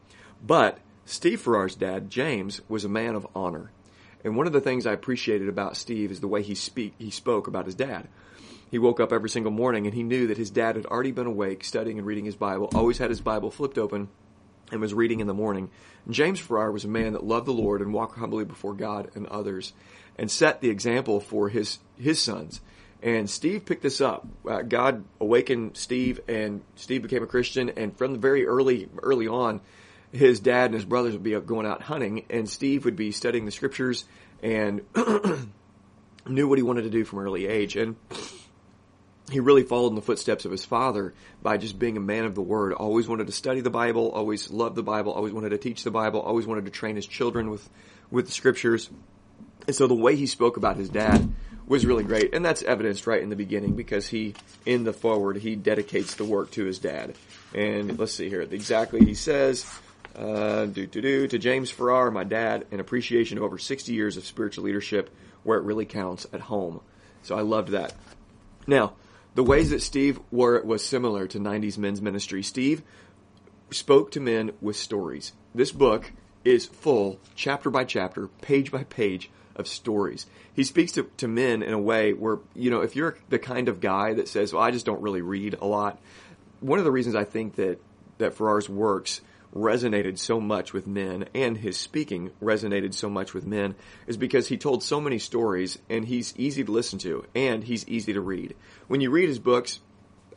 But 0.45 0.79
Steve 1.05 1.41
Farrar's 1.41 1.77
dad, 1.77 2.11
James, 2.11 2.61
was 2.69 2.85
a 2.85 2.91
man 2.91 3.15
of 3.15 3.27
honor. 3.35 3.71
And 4.25 4.37
one 4.37 4.49
of 4.49 4.53
the 4.53 4.61
things 4.61 4.87
I 4.87 4.93
appreciated 4.93 5.49
about 5.49 5.77
Steve 5.77 6.11
is 6.11 6.21
the 6.21 6.29
way 6.29 6.43
he 6.43 6.55
speak 6.55 6.95
he 6.99 7.11
spoke 7.11 7.47
about 7.47 7.67
his 7.67 7.77
dad. 7.77 8.09
He 8.71 8.79
woke 8.79 8.99
up 8.99 9.13
every 9.13 9.31
single 9.31 9.53
morning 9.53 9.87
and 9.87 9.95
he 9.95 10.03
knew 10.03 10.27
that 10.27 10.37
his 10.37 10.51
dad 10.51 10.75
had 10.75 10.87
already 10.87 11.13
been 11.13 11.27
awake, 11.27 11.63
studying 11.63 11.99
and 11.99 12.07
reading 12.07 12.25
his 12.25 12.35
Bible, 12.35 12.69
always 12.75 12.99
had 12.99 13.11
his 13.11 13.21
Bible 13.21 13.53
flipped 13.53 13.79
open, 13.79 14.09
and 14.71 14.81
was 14.81 14.95
reading 14.95 15.21
in 15.21 15.27
the 15.27 15.35
morning. 15.35 15.71
James 16.09 16.41
Farrar 16.41 16.71
was 16.71 16.85
a 16.85 16.89
man 16.89 17.13
that 17.13 17.25
loved 17.25 17.47
the 17.47 17.53
Lord 17.53 17.81
and 17.81 17.93
walked 17.93 18.19
humbly 18.19 18.45
before 18.45 18.75
God 18.75 19.11
and 19.15 19.27
others, 19.27 19.73
and 20.17 20.31
set 20.31 20.61
the 20.61 20.71
example 20.71 21.21
for 21.21 21.49
his 21.49 21.79
his 21.99 22.21
sons. 22.21 22.61
And 23.03 23.29
Steve 23.29 23.67
picked 23.67 23.83
this 23.83 24.01
up. 24.01 24.27
Uh, 24.49 24.63
God 24.63 25.05
awakened 25.21 25.77
Steve, 25.77 26.21
and 26.29 26.63
Steve 26.77 27.03
became 27.03 27.23
a 27.23 27.27
Christian. 27.27 27.69
And 27.71 27.97
from 27.97 28.13
the 28.13 28.19
very 28.19 28.47
early 28.47 28.89
early 29.03 29.29
on, 29.29 29.61
his 30.13 30.41
dad 30.41 30.67
and 30.67 30.75
his 30.75 30.85
brothers 30.85 31.13
would 31.13 31.23
be 31.23 31.39
going 31.41 31.67
out 31.67 31.83
hunting, 31.83 32.25
and 32.31 32.49
Steve 32.49 32.85
would 32.85 32.97
be 32.97 33.13
studying 33.13 33.45
the 33.45 33.51
scriptures 33.51 34.05
and 34.43 34.83
knew 36.27 36.49
what 36.49 36.59
he 36.59 36.63
wanted 36.63 36.83
to 36.83 36.91
do 36.91 37.05
from 37.05 37.19
early 37.19 37.47
age. 37.47 37.77
And 37.77 37.97
he 39.31 39.41
really 39.41 39.65
followed 39.65 39.89
in 39.89 39.95
the 39.97 40.03
footsteps 40.03 40.45
of 40.45 40.53
his 40.53 40.65
father 40.65 41.13
by 41.43 41.57
just 41.57 41.79
being 41.79 41.97
a 41.97 42.01
man 42.01 42.25
of 42.25 42.35
the 42.35 42.43
word. 42.43 42.73
Always 42.73 43.09
wanted 43.09 43.27
to 43.27 43.33
study 43.33 43.61
the 43.61 43.71
Bible, 43.71 44.11
always 44.11 44.51
loved 44.51 44.77
the 44.77 44.83
Bible, 44.83 45.13
always 45.13 45.33
wanted 45.33 45.51
to 45.51 45.59
teach 45.59 45.83
the 45.83 45.91
Bible, 45.91 46.21
always 46.21 46.47
wanted 46.47 46.65
to 46.67 46.71
train 46.71 46.97
his 46.97 47.07
children 47.07 47.51
with, 47.51 47.69
with 48.11 48.27
the 48.27 48.33
scriptures. 48.33 48.89
And 49.67 49.75
so 49.75 49.89
the 49.89 49.95
way 49.95 50.15
he 50.15 50.27
spoke 50.27 50.57
about 50.57 50.77
his 50.77 50.89
dad 50.89 51.29
was 51.67 51.85
really 51.85 52.05
great. 52.05 52.35
And 52.35 52.45
that's 52.45 52.63
evidenced 52.63 53.09
right 53.09 53.21
in 53.21 53.31
the 53.31 53.37
beginning 53.37 53.75
because 53.75 54.07
he, 54.07 54.35
in 54.65 54.85
the 54.85 54.93
foreword, 54.93 55.39
he 55.39 55.57
dedicates 55.57 56.15
the 56.15 56.25
work 56.25 56.53
to 56.53 56.65
his 56.65 56.79
dad. 56.79 57.15
And 57.53 57.99
let's 57.99 58.13
see 58.13 58.29
here. 58.29 58.43
Exactly, 58.43 59.05
he 59.05 59.15
says, 59.15 59.67
uh, 60.15 60.67
do, 60.67 60.87
do, 60.87 61.03
do, 61.03 61.27
to 61.27 61.39
James 61.39 61.71
Farrar, 61.71 62.13
my 62.13 62.23
dad, 62.23 62.67
an 62.71 62.79
appreciation 62.79 63.39
of 63.39 63.45
over 63.45 63.59
60 63.59 63.93
years 63.93 64.17
of 64.17 64.25
spiritual 64.25 64.65
leadership 64.65 65.11
where 65.43 65.59
it 65.59 65.65
really 65.65 65.85
counts 65.85 66.29
at 66.33 66.41
home. 66.41 66.81
So 67.25 67.37
I 67.37 67.43
loved 67.43 67.71
that. 67.71 67.93
Now, 68.69 68.95
the 69.37 69.45
ways 69.45 69.69
that 69.69 69.83
Steve 69.83 70.19
were 70.31 70.63
was 70.63 70.83
similar 70.83 71.27
to 71.29 71.39
90s 71.39 71.77
men's 71.77 72.01
ministry. 72.01 72.43
Steve 72.43 72.83
spoke 73.71 74.11
to 74.13 74.21
men 74.21 74.53
with 74.63 74.77
stories. 74.77 75.35
This 75.55 75.73
book 75.73 76.11
is 76.43 76.65
full, 76.65 77.21
chapter 77.35 77.69
by 77.69 77.85
chapter, 77.85 78.29
page 78.41 78.73
by 78.73 78.85
page, 78.85 79.31
of 79.55 79.69
stories. 79.69 80.27
He 80.55 80.65
speaks 80.65 80.93
to, 80.93 81.11
to 81.19 81.29
men 81.29 81.63
in 81.63 81.73
a 81.73 81.79
way 81.79 82.13
where, 82.13 82.39
you 82.55 82.71
know, 82.71 82.81
if 82.81 82.97
you're 82.97 83.19
the 83.29 83.39
kind 83.39 83.69
of 83.69 83.81
guy 83.81 84.15
that 84.15 84.29
says, 84.29 84.53
well, 84.53 84.63
I 84.63 84.71
just 84.71 84.87
don't 84.87 85.01
really 85.01 85.23
read 85.23 85.55
a 85.61 85.67
lot, 85.67 85.99
one 86.61 86.79
of 86.79 86.85
the 86.85 86.93
reasons 86.93 87.15
I 87.15 87.25
think 87.25 87.57
that, 87.57 87.79
that 88.19 88.35
Farrar's 88.35 88.69
works 88.69 89.21
resonated 89.57 90.19
so 90.19 90.41
much 90.41 90.73
with 90.73 90.87
men 90.87 91.29
and 91.35 91.57
his 91.57 91.77
speaking 91.77 92.31
resonated 92.43 92.95
so 92.95 93.09
much 93.09 93.35
with 93.35 93.47
men 93.47 93.75
is 94.07 94.17
because 94.17 94.49
he 94.49 94.57
told 94.57 94.83
so 94.83 95.01
many 95.01 95.19
stories 95.19 95.79
and 95.89 96.05
he's 96.05 96.35
easy 96.37 96.65
to 96.65 96.73
listen 96.73 96.99
to 97.01 97.25
and 97.35 97.65
he's 97.65 97.89
easy 97.89 98.13
to 98.13 98.21
read. 98.21 98.55
When 98.89 99.01
you 99.01 99.11
read 99.11 99.29
his 99.29 99.39
books, 99.39 99.81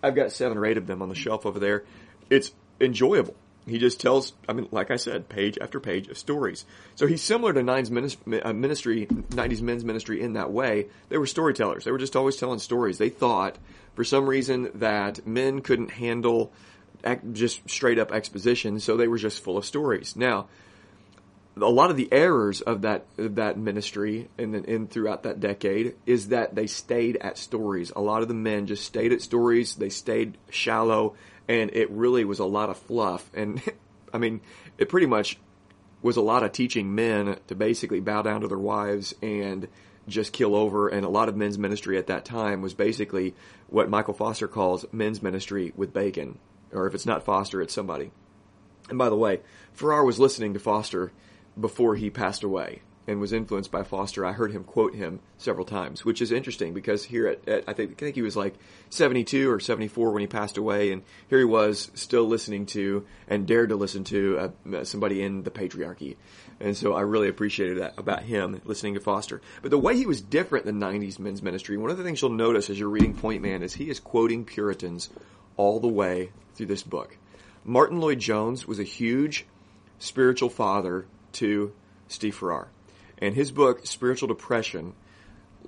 I've 0.01 0.16
got 0.16 0.31
seven 0.31 0.57
or 0.57 0.66
eight 0.66 0.77
of 0.77 0.88
them 0.88 1.01
on 1.01 1.10
the 1.10 1.16
shelf 1.16 1.45
over 1.45 1.60
there. 1.60 1.83
It's 2.30 2.51
enjoyable. 2.80 3.36
He 3.69 3.77
just 3.77 4.00
tells, 4.00 4.33
I 4.48 4.54
mean, 4.54 4.68
like 4.71 4.89
I 4.89 4.95
said, 4.95 5.30
page 5.30 5.57
after 5.62 5.80
page 5.80 6.07
of 6.07 6.18
stories. 6.18 6.66
So 6.95 7.06
he's 7.06 7.21
similar 7.21 7.54
to 7.54 7.62
Nine's 7.62 7.92
uh, 7.92 8.54
ministry, 8.54 9.06
90s 9.06 9.62
men's 9.62 9.86
ministry 9.86 10.21
in 10.21 10.33
that 10.33 10.51
way. 10.51 10.88
They 11.10 11.18
were 11.18 11.27
storytellers. 11.27 11.83
They 11.83 11.92
were 11.92 12.00
just 12.00 12.16
always 12.16 12.38
telling 12.38 12.60
stories. 12.60 12.98
They 12.98 13.10
thought, 13.10 13.57
for 13.95 14.04
some 14.04 14.27
reason, 14.27 14.71
that 14.75 15.25
men 15.27 15.62
couldn't 15.62 15.92
handle 15.92 16.51
just 17.31 17.69
straight 17.69 17.99
up 17.99 18.11
exposition, 18.11 18.79
so 18.79 18.97
they 18.97 19.07
were 19.07 19.17
just 19.17 19.43
full 19.43 19.57
of 19.57 19.65
stories. 19.65 20.15
Now, 20.15 20.47
a 21.61 21.69
lot 21.69 21.91
of 21.91 21.97
the 21.97 22.11
errors 22.11 22.61
of 22.61 22.81
that 22.83 23.05
of 23.17 23.35
that 23.35 23.57
ministry 23.57 24.29
and 24.37 24.55
in 24.55 24.87
throughout 24.87 25.23
that 25.23 25.39
decade 25.39 25.95
is 26.05 26.29
that 26.29 26.55
they 26.55 26.67
stayed 26.67 27.17
at 27.17 27.37
stories. 27.37 27.91
A 27.95 28.01
lot 28.01 28.21
of 28.21 28.27
the 28.27 28.33
men 28.33 28.68
just 28.68 28.85
stayed 28.85 29.11
at 29.11 29.21
stories. 29.21 29.75
They 29.75 29.89
stayed 29.89 30.37
shallow, 30.49 31.15
and 31.47 31.71
it 31.73 31.89
really 31.91 32.25
was 32.25 32.39
a 32.39 32.45
lot 32.45 32.69
of 32.69 32.77
fluff. 32.77 33.29
And 33.33 33.61
I 34.13 34.18
mean, 34.18 34.41
it 34.77 34.89
pretty 34.89 35.07
much 35.07 35.37
was 36.01 36.18
a 36.18 36.21
lot 36.21 36.44
of 36.44 36.51
teaching 36.51 36.95
men 36.95 37.37
to 37.47 37.56
basically 37.56 37.99
bow 37.99 38.21
down 38.21 38.41
to 38.41 38.47
their 38.47 38.57
wives 38.57 39.13
and 39.21 39.68
just 40.07 40.31
kill 40.31 40.56
over. 40.56 40.87
And 40.87 41.06
a 41.06 41.09
lot 41.09 41.29
of 41.29 41.35
men's 41.35 41.57
ministry 41.57 41.97
at 41.97 42.07
that 42.07 42.25
time 42.25 42.61
was 42.61 42.73
basically 42.73 43.35
what 43.68 43.89
Michael 43.89 44.13
Foster 44.13 44.47
calls 44.47 44.85
men's 44.91 45.21
ministry 45.21 45.73
with 45.75 45.94
bacon 45.94 46.39
or 46.71 46.88
if 46.88 46.94
it's 46.94 47.06
not 47.06 47.23
Foster, 47.23 47.61
it's 47.61 47.73
somebody. 47.73 48.11
And 48.90 48.97
by 48.97 49.09
the 49.09 49.16
way, 49.16 49.42
Farrar 49.73 50.04
was 50.04 50.19
listening 50.19 50.54
to 50.54 50.59
Foster 50.59 51.11
before 51.59 51.95
he 51.95 52.09
passed 52.09 52.44
away 52.44 52.81
and 53.09 53.19
was 53.19 53.33
influenced 53.33 53.71
by 53.71 53.81
Foster. 53.81 54.23
I 54.23 54.33
heard 54.33 54.52
him 54.52 54.64
quote 54.64 54.94
him 54.94 55.19
several 55.38 55.66
times, 55.66 56.06
which 56.06 56.21
is 56.21 56.31
interesting 56.31 56.76
because 56.76 57.06
here 57.06 57.28
at, 57.28 57.49
at 57.49 57.64
I, 57.68 57.73
think, 57.73 57.94
I 57.94 57.95
think 57.95 58.16
he 58.16 58.21
was 58.21 58.38
like 58.38 58.54
72 58.90 59.49
or 59.49 59.59
74 59.59 60.11
when 60.11 60.21
he 60.21 60.28
passed 60.28 60.57
away, 60.57 60.92
and 60.92 61.02
here 61.28 61.40
he 61.40 61.45
was 61.45 61.90
still 61.95 62.26
listening 62.26 62.68
to 62.68 63.06
and 63.28 63.47
dared 63.47 63.69
to 63.69 63.76
listen 63.76 64.04
to 64.06 64.52
uh, 64.71 64.83
somebody 64.83 65.23
in 65.23 65.42
the 65.42 65.49
patriarchy. 65.49 66.18
And 66.59 66.78
so 66.78 66.94
I 66.94 67.02
really 67.02 67.30
appreciated 67.30 67.80
that 67.80 67.95
about 67.97 68.23
him 68.23 68.61
listening 68.64 68.94
to 68.94 68.99
Foster. 68.99 69.42
But 69.64 69.71
the 69.71 69.80
way 69.80 69.97
he 69.97 70.06
was 70.06 70.21
different 70.21 70.66
than 70.66 70.80
90s 70.80 71.18
men's 71.18 71.42
ministry, 71.42 71.78
one 71.78 71.90
of 71.90 71.97
the 71.97 72.04
things 72.04 72.21
you'll 72.21 72.31
notice 72.31 72.69
as 72.69 72.78
you're 72.78 72.90
reading 72.90 73.16
Point 73.16 73.42
Man 73.42 73.64
is 73.64 73.73
he 73.73 73.90
is 73.90 73.99
quoting 73.99 74.45
Puritans 74.45 75.09
all 75.59 75.81
the 75.81 75.89
way 75.89 76.31
through 76.56 76.68
this 76.68 76.83
book. 76.83 77.18
Martyn 77.66 77.99
Lloyd-Jones 77.99 78.66
was 78.66 78.80
a 78.80 78.83
huge 78.83 79.45
spiritual 79.99 80.49
father 80.49 81.06
to 81.33 81.73
Steve 82.07 82.33
Farrar. 82.33 82.69
And 83.18 83.35
his 83.35 83.51
book, 83.51 83.85
Spiritual 83.85 84.30
Depression, 84.30 84.94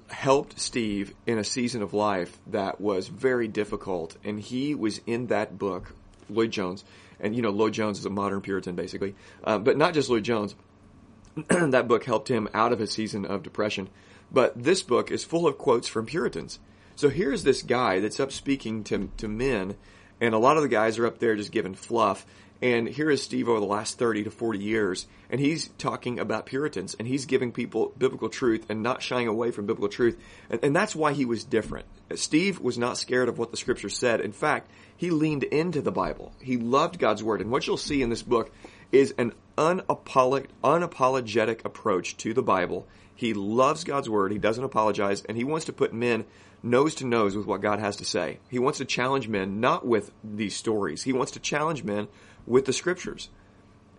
helped 0.08 0.58
Steve 0.58 1.14
in 1.28 1.38
a 1.38 1.44
season 1.44 1.82
of 1.82 1.94
life 1.94 2.40
that 2.48 2.80
was 2.80 3.10
very 3.10 3.50
difficult. 3.50 4.16
And 4.24 4.40
he 4.40 4.76
was 4.76 5.02
in 5.06 5.28
that 5.28 5.58
book, 5.58 5.94
Lloyd-Jones. 6.30 6.86
And, 7.20 7.36
you 7.36 7.42
know, 7.42 7.50
Lloyd-Jones 7.50 8.00
is 8.00 8.06
a 8.06 8.10
modern 8.10 8.40
Puritan, 8.40 8.76
basically. 8.76 9.14
Um, 9.44 9.66
but 9.66 9.78
not 9.78 9.94
just 9.94 10.10
Lloyd-Jones. 10.10 10.56
that 11.50 11.90
book 11.90 12.06
helped 12.06 12.30
him 12.30 12.48
out 12.54 12.72
of 12.72 12.80
a 12.80 12.88
season 12.88 13.26
of 13.26 13.44
depression. 13.44 13.90
But 14.32 14.64
this 14.64 14.84
book 14.84 15.12
is 15.12 15.26
full 15.26 15.48
of 15.48 15.58
quotes 15.58 15.90
from 15.90 16.06
Puritans. 16.06 16.60
So 16.96 17.10
here's 17.10 17.44
this 17.44 17.64
guy 17.64 18.00
that's 18.00 18.20
up 18.20 18.32
speaking 18.32 18.84
to, 18.86 19.10
to 19.18 19.28
men 19.28 19.76
and 20.22 20.36
a 20.36 20.38
lot 20.38 20.56
of 20.56 20.64
the 20.64 20.70
guys 20.70 21.00
are 21.00 21.08
up 21.08 21.18
there 21.18 21.36
just 21.36 21.52
giving 21.52 21.74
fluff. 21.74 22.26
And 22.62 22.88
here 22.88 23.10
is 23.10 23.24
Steve 23.24 23.50
over 23.50 23.60
the 23.60 23.66
last 23.66 23.98
30 23.98 24.26
to 24.26 24.30
40 24.30 24.60
years, 24.60 25.08
and 25.32 25.42
he's 25.42 25.70
talking 25.80 26.20
about 26.20 26.46
Puritans, 26.46 26.94
and 26.94 27.08
he's 27.08 27.26
giving 27.26 27.52
people 27.52 27.92
biblical 27.98 28.30
truth 28.30 28.68
and 28.70 28.84
not 28.84 29.02
shying 29.02 29.28
away 29.28 29.50
from 29.50 29.66
biblical 29.66 29.90
truth. 29.90 30.16
And, 30.48 30.64
and 30.64 30.76
that's 30.76 30.96
why 30.96 31.14
he 31.14 31.26
was 31.26 31.44
different. 31.44 31.88
Steve 32.14 32.60
was 32.60 32.78
not 32.78 33.00
scared 33.00 33.30
of 33.30 33.40
what 33.40 33.50
the 33.50 33.58
scripture 33.58 33.90
said. 33.90 34.22
In 34.22 34.32
fact, 34.32 34.70
he 34.96 35.10
leaned 35.10 35.44
into 35.44 35.82
the 35.82 35.92
Bible. 35.92 36.34
He 36.40 36.58
loved 36.58 37.00
God's 37.00 37.24
word. 37.24 37.42
And 37.42 37.50
what 37.50 37.66
you'll 37.66 37.78
see 37.78 38.04
in 38.04 38.12
this 38.12 38.22
book 38.22 38.52
is 38.92 39.16
an 39.18 39.34
unapolog- 39.58 40.46
unapologetic 40.64 41.66
approach 41.66 42.16
to 42.18 42.36
the 42.36 42.44
Bible. 42.44 42.86
He 43.22 43.36
loves 43.36 43.84
God's 43.84 44.10
word. 44.10 44.32
He 44.32 44.40
doesn't 44.40 44.64
apologize, 44.64 45.22
and 45.26 45.38
he 45.38 45.44
wants 45.44 45.68
to 45.68 45.74
put 45.74 45.94
men 45.94 46.26
nose 46.64 46.96
to 46.96 47.06
nose 47.06 47.38
with 47.38 47.46
what 47.46 47.62
God 47.62 47.78
has 47.78 47.98
to 47.98 48.04
say. 48.04 48.40
He 48.50 48.58
wants 48.58 48.80
to 48.80 48.86
challenge 48.86 49.28
men 49.28 49.60
not 49.60 49.86
with 49.86 50.12
these 50.24 50.56
stories. 50.56 51.04
He 51.04 51.14
wants 51.14 51.34
to 51.34 51.40
challenge 51.40 51.84
men 51.84 52.08
with 52.48 52.66
the 52.66 52.74
scriptures. 52.74 53.30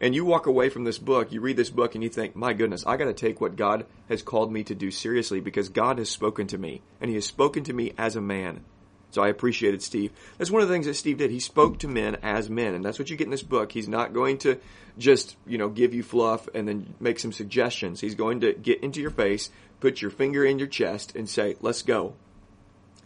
And 0.00 0.12
you 0.12 0.24
walk 0.24 0.46
away 0.46 0.70
from 0.70 0.82
this 0.82 0.98
book, 0.98 1.30
you 1.30 1.40
read 1.40 1.56
this 1.56 1.70
book 1.70 1.94
and 1.94 2.02
you 2.02 2.10
think, 2.10 2.34
my 2.34 2.52
goodness, 2.52 2.84
I 2.84 2.96
got 2.96 3.04
to 3.04 3.12
take 3.12 3.40
what 3.40 3.54
God 3.54 3.86
has 4.08 4.24
called 4.24 4.52
me 4.52 4.64
to 4.64 4.74
do 4.74 4.90
seriously 4.90 5.38
because 5.38 5.68
God 5.68 5.98
has 5.98 6.10
spoken 6.10 6.48
to 6.48 6.58
me 6.58 6.82
and 7.00 7.08
he 7.08 7.14
has 7.14 7.24
spoken 7.24 7.62
to 7.62 7.72
me 7.72 7.92
as 7.96 8.16
a 8.16 8.20
man. 8.20 8.64
So 9.12 9.22
I 9.22 9.28
appreciated 9.28 9.82
Steve. 9.82 10.10
That's 10.38 10.50
one 10.50 10.62
of 10.62 10.68
the 10.68 10.74
things 10.74 10.86
that 10.86 10.94
Steve 10.94 11.18
did. 11.18 11.30
He 11.30 11.38
spoke 11.38 11.78
to 11.80 11.88
men 11.88 12.16
as 12.22 12.50
men, 12.50 12.74
and 12.74 12.84
that's 12.84 12.98
what 12.98 13.10
you 13.10 13.16
get 13.16 13.26
in 13.26 13.30
this 13.30 13.42
book. 13.42 13.70
He's 13.70 13.88
not 13.88 14.12
going 14.12 14.38
to 14.38 14.58
just, 14.98 15.36
you 15.46 15.58
know, 15.58 15.68
give 15.68 15.94
you 15.94 16.02
fluff 16.02 16.48
and 16.54 16.66
then 16.66 16.94
make 16.98 17.18
some 17.18 17.32
suggestions. 17.32 18.00
He's 18.00 18.14
going 18.14 18.40
to 18.40 18.54
get 18.54 18.82
into 18.82 19.00
your 19.00 19.10
face, 19.10 19.50
put 19.80 20.02
your 20.02 20.10
finger 20.10 20.44
in 20.44 20.58
your 20.58 20.68
chest, 20.68 21.14
and 21.14 21.28
say, 21.28 21.56
let's 21.60 21.82
go 21.82 22.14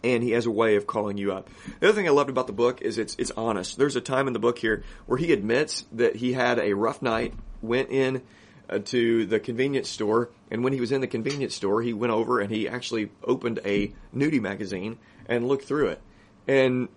and 0.03 0.23
he 0.23 0.31
has 0.31 0.45
a 0.45 0.51
way 0.51 0.75
of 0.75 0.87
calling 0.87 1.17
you 1.17 1.33
up. 1.33 1.49
The 1.79 1.87
other 1.87 1.95
thing 1.95 2.07
I 2.07 2.11
loved 2.11 2.29
about 2.29 2.47
the 2.47 2.53
book 2.53 2.81
is 2.81 2.97
it's 2.97 3.15
it's 3.17 3.31
honest. 3.31 3.77
There's 3.77 3.95
a 3.95 4.01
time 4.01 4.27
in 4.27 4.33
the 4.33 4.39
book 4.39 4.59
here 4.59 4.83
where 5.05 5.17
he 5.17 5.33
admits 5.33 5.85
that 5.93 6.17
he 6.17 6.33
had 6.33 6.59
a 6.59 6.73
rough 6.73 7.01
night, 7.01 7.33
went 7.61 7.89
in 7.89 8.21
uh, 8.69 8.79
to 8.79 9.25
the 9.25 9.39
convenience 9.39 9.89
store, 9.89 10.29
and 10.51 10.63
when 10.63 10.73
he 10.73 10.79
was 10.79 10.91
in 10.91 11.01
the 11.01 11.07
convenience 11.07 11.55
store, 11.55 11.81
he 11.81 11.93
went 11.93 12.13
over 12.13 12.39
and 12.39 12.51
he 12.51 12.67
actually 12.67 13.09
opened 13.23 13.59
a 13.65 13.93
nudie 14.15 14.41
magazine 14.41 14.97
and 15.27 15.47
look 15.47 15.63
through 15.63 15.87
it. 15.87 16.01
And 16.47 16.89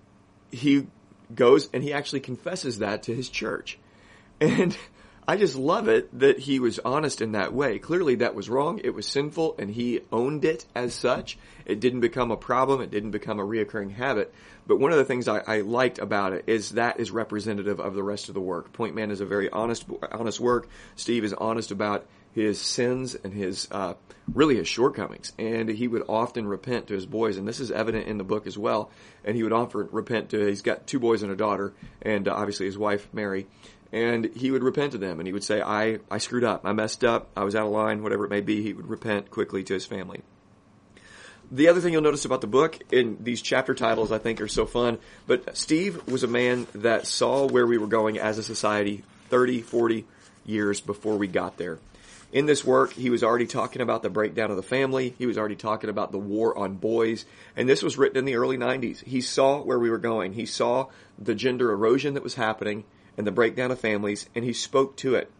he 0.50 0.86
goes 1.34 1.68
and 1.72 1.82
he 1.82 1.92
actually 1.92 2.20
confesses 2.20 2.78
that 2.78 3.04
to 3.04 3.14
his 3.14 3.28
church. 3.28 3.78
And 4.42 4.74
I 5.28 5.36
just 5.36 5.54
love 5.54 5.86
it 5.86 6.18
that 6.18 6.38
he 6.38 6.58
was 6.58 6.78
honest 6.78 7.20
in 7.20 7.32
that 7.32 7.52
way. 7.52 7.78
Clearly 7.78 8.16
that 8.16 8.34
was 8.34 8.48
wrong. 8.48 8.80
It 8.82 8.94
was 8.94 9.06
sinful 9.06 9.56
and 9.58 9.70
he 9.70 10.00
owned 10.10 10.44
it 10.46 10.64
as 10.74 10.94
such. 10.94 11.38
It 11.66 11.78
didn't 11.78 12.00
become 12.00 12.30
a 12.30 12.36
problem. 12.36 12.80
It 12.80 12.90
didn't 12.90 13.10
become 13.10 13.38
a 13.38 13.44
reoccurring 13.44 13.92
habit. 13.92 14.34
But 14.66 14.80
one 14.80 14.92
of 14.92 14.98
the 14.98 15.04
things 15.04 15.28
I, 15.28 15.42
I 15.46 15.60
liked 15.60 15.98
about 15.98 16.32
it 16.32 16.44
is 16.46 16.70
that 16.70 16.98
is 16.98 17.10
representative 17.10 17.80
of 17.80 17.94
the 17.94 18.02
rest 18.02 18.28
of 18.28 18.34
the 18.34 18.40
work. 18.40 18.72
Point 18.72 18.94
Man 18.94 19.10
is 19.10 19.20
a 19.20 19.26
very 19.26 19.50
honest, 19.50 19.84
honest 20.10 20.40
work. 20.40 20.68
Steve 20.96 21.22
is 21.22 21.34
honest 21.34 21.70
about 21.70 22.06
his 22.32 22.60
sins 22.60 23.14
and 23.14 23.32
his 23.32 23.68
uh, 23.70 23.94
really 24.32 24.56
his 24.56 24.68
shortcomings, 24.68 25.32
and 25.38 25.68
he 25.68 25.88
would 25.88 26.04
often 26.08 26.46
repent 26.46 26.86
to 26.88 26.94
his 26.94 27.06
boys, 27.06 27.36
and 27.36 27.46
this 27.46 27.60
is 27.60 27.70
evident 27.70 28.06
in 28.06 28.18
the 28.18 28.24
book 28.24 28.46
as 28.46 28.56
well. 28.56 28.90
And 29.24 29.36
he 29.36 29.42
would 29.42 29.52
often 29.52 29.88
repent 29.90 30.30
to 30.30 30.46
he's 30.46 30.62
got 30.62 30.86
two 30.86 30.98
boys 30.98 31.22
and 31.22 31.32
a 31.32 31.36
daughter, 31.36 31.72
and 32.02 32.28
uh, 32.28 32.34
obviously 32.34 32.66
his 32.66 32.78
wife 32.78 33.08
Mary, 33.12 33.46
and 33.92 34.24
he 34.36 34.50
would 34.50 34.62
repent 34.62 34.92
to 34.92 34.98
them 34.98 35.18
and 35.18 35.26
he 35.26 35.32
would 35.32 35.44
say, 35.44 35.60
I, 35.60 35.98
I 36.10 36.18
screwed 36.18 36.44
up. 36.44 36.64
I 36.64 36.72
messed 36.72 37.04
up. 37.04 37.28
I 37.36 37.44
was 37.44 37.56
out 37.56 37.66
of 37.66 37.72
line, 37.72 38.02
whatever 38.02 38.24
it 38.24 38.30
may 38.30 38.40
be. 38.40 38.62
He 38.62 38.72
would 38.72 38.88
repent 38.88 39.30
quickly 39.30 39.64
to 39.64 39.74
his 39.74 39.86
family. 39.86 40.22
The 41.50 41.66
other 41.66 41.80
thing 41.80 41.92
you'll 41.92 42.02
notice 42.02 42.24
about 42.24 42.42
the 42.42 42.46
book 42.46 42.78
in 42.92 43.18
these 43.20 43.42
chapter 43.42 43.74
titles 43.74 44.12
I 44.12 44.18
think 44.18 44.40
are 44.40 44.46
so 44.46 44.66
fun, 44.66 44.98
but 45.26 45.56
Steve 45.56 46.06
was 46.06 46.22
a 46.22 46.28
man 46.28 46.68
that 46.76 47.08
saw 47.08 47.48
where 47.48 47.66
we 47.66 47.76
were 47.76 47.88
going 47.88 48.18
as 48.18 48.38
a 48.38 48.44
society 48.44 49.02
30, 49.30 49.62
40 49.62 50.06
years 50.46 50.80
before 50.80 51.16
we 51.16 51.26
got 51.26 51.56
there. 51.56 51.80
In 52.32 52.46
this 52.46 52.64
work, 52.64 52.92
he 52.92 53.10
was 53.10 53.24
already 53.24 53.46
talking 53.46 53.82
about 53.82 54.02
the 54.02 54.10
breakdown 54.10 54.50
of 54.50 54.56
the 54.56 54.62
family. 54.62 55.14
He 55.18 55.26
was 55.26 55.36
already 55.36 55.56
talking 55.56 55.90
about 55.90 56.12
the 56.12 56.18
war 56.18 56.56
on 56.56 56.76
boys. 56.76 57.24
And 57.56 57.68
this 57.68 57.82
was 57.82 57.98
written 57.98 58.18
in 58.18 58.24
the 58.24 58.36
early 58.36 58.56
90s. 58.56 59.02
He 59.04 59.20
saw 59.20 59.60
where 59.60 59.78
we 59.78 59.90
were 59.90 59.98
going. 59.98 60.34
He 60.34 60.46
saw 60.46 60.86
the 61.18 61.34
gender 61.34 61.72
erosion 61.72 62.14
that 62.14 62.22
was 62.22 62.34
happening 62.34 62.84
and 63.16 63.26
the 63.26 63.32
breakdown 63.32 63.70
of 63.70 63.80
families, 63.80 64.28
and 64.34 64.44
he 64.44 64.52
spoke 64.52 64.96
to 64.96 65.14
it. 65.16 65.30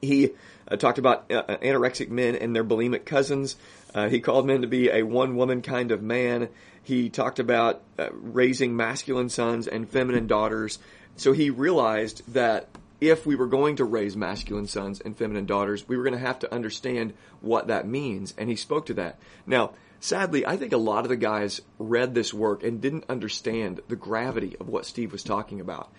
He 0.00 0.30
uh, 0.68 0.76
talked 0.76 0.98
about 0.98 1.30
uh, 1.30 1.42
uh, 1.48 1.56
anorexic 1.58 2.08
men 2.08 2.36
and 2.36 2.54
their 2.54 2.64
bulimic 2.64 3.04
cousins. 3.04 3.56
Uh, 3.94 4.08
he 4.08 4.20
called 4.20 4.46
men 4.46 4.62
to 4.62 4.68
be 4.68 4.88
a 4.88 5.02
one 5.02 5.36
woman 5.36 5.62
kind 5.62 5.90
of 5.90 6.02
man. 6.02 6.48
He 6.82 7.10
talked 7.10 7.40
about 7.40 7.82
uh, 7.98 8.08
raising 8.12 8.76
masculine 8.76 9.28
sons 9.28 9.66
and 9.66 9.88
feminine 9.88 10.28
daughters. 10.28 10.78
So 11.16 11.32
he 11.32 11.50
realized 11.50 12.22
that 12.32 12.68
if 13.00 13.26
we 13.26 13.36
were 13.36 13.46
going 13.46 13.76
to 13.76 13.84
raise 13.84 14.16
masculine 14.16 14.66
sons 14.66 15.00
and 15.00 15.16
feminine 15.16 15.46
daughters, 15.46 15.86
we 15.86 15.96
were 15.96 16.02
going 16.02 16.18
to 16.18 16.26
have 16.26 16.40
to 16.40 16.52
understand 16.52 17.14
what 17.40 17.68
that 17.68 17.86
means. 17.86 18.34
And 18.36 18.48
he 18.48 18.56
spoke 18.56 18.86
to 18.86 18.94
that. 18.94 19.18
Now, 19.46 19.72
sadly, 20.00 20.44
I 20.44 20.56
think 20.56 20.72
a 20.72 20.78
lot 20.78 21.04
of 21.04 21.08
the 21.08 21.16
guys 21.16 21.60
read 21.78 22.14
this 22.14 22.34
work 22.34 22.62
and 22.62 22.80
didn't 22.80 23.04
understand 23.08 23.80
the 23.88 23.96
gravity 23.96 24.56
of 24.58 24.68
what 24.68 24.86
Steve 24.86 25.12
was 25.12 25.22
talking 25.22 25.60
about 25.60 25.90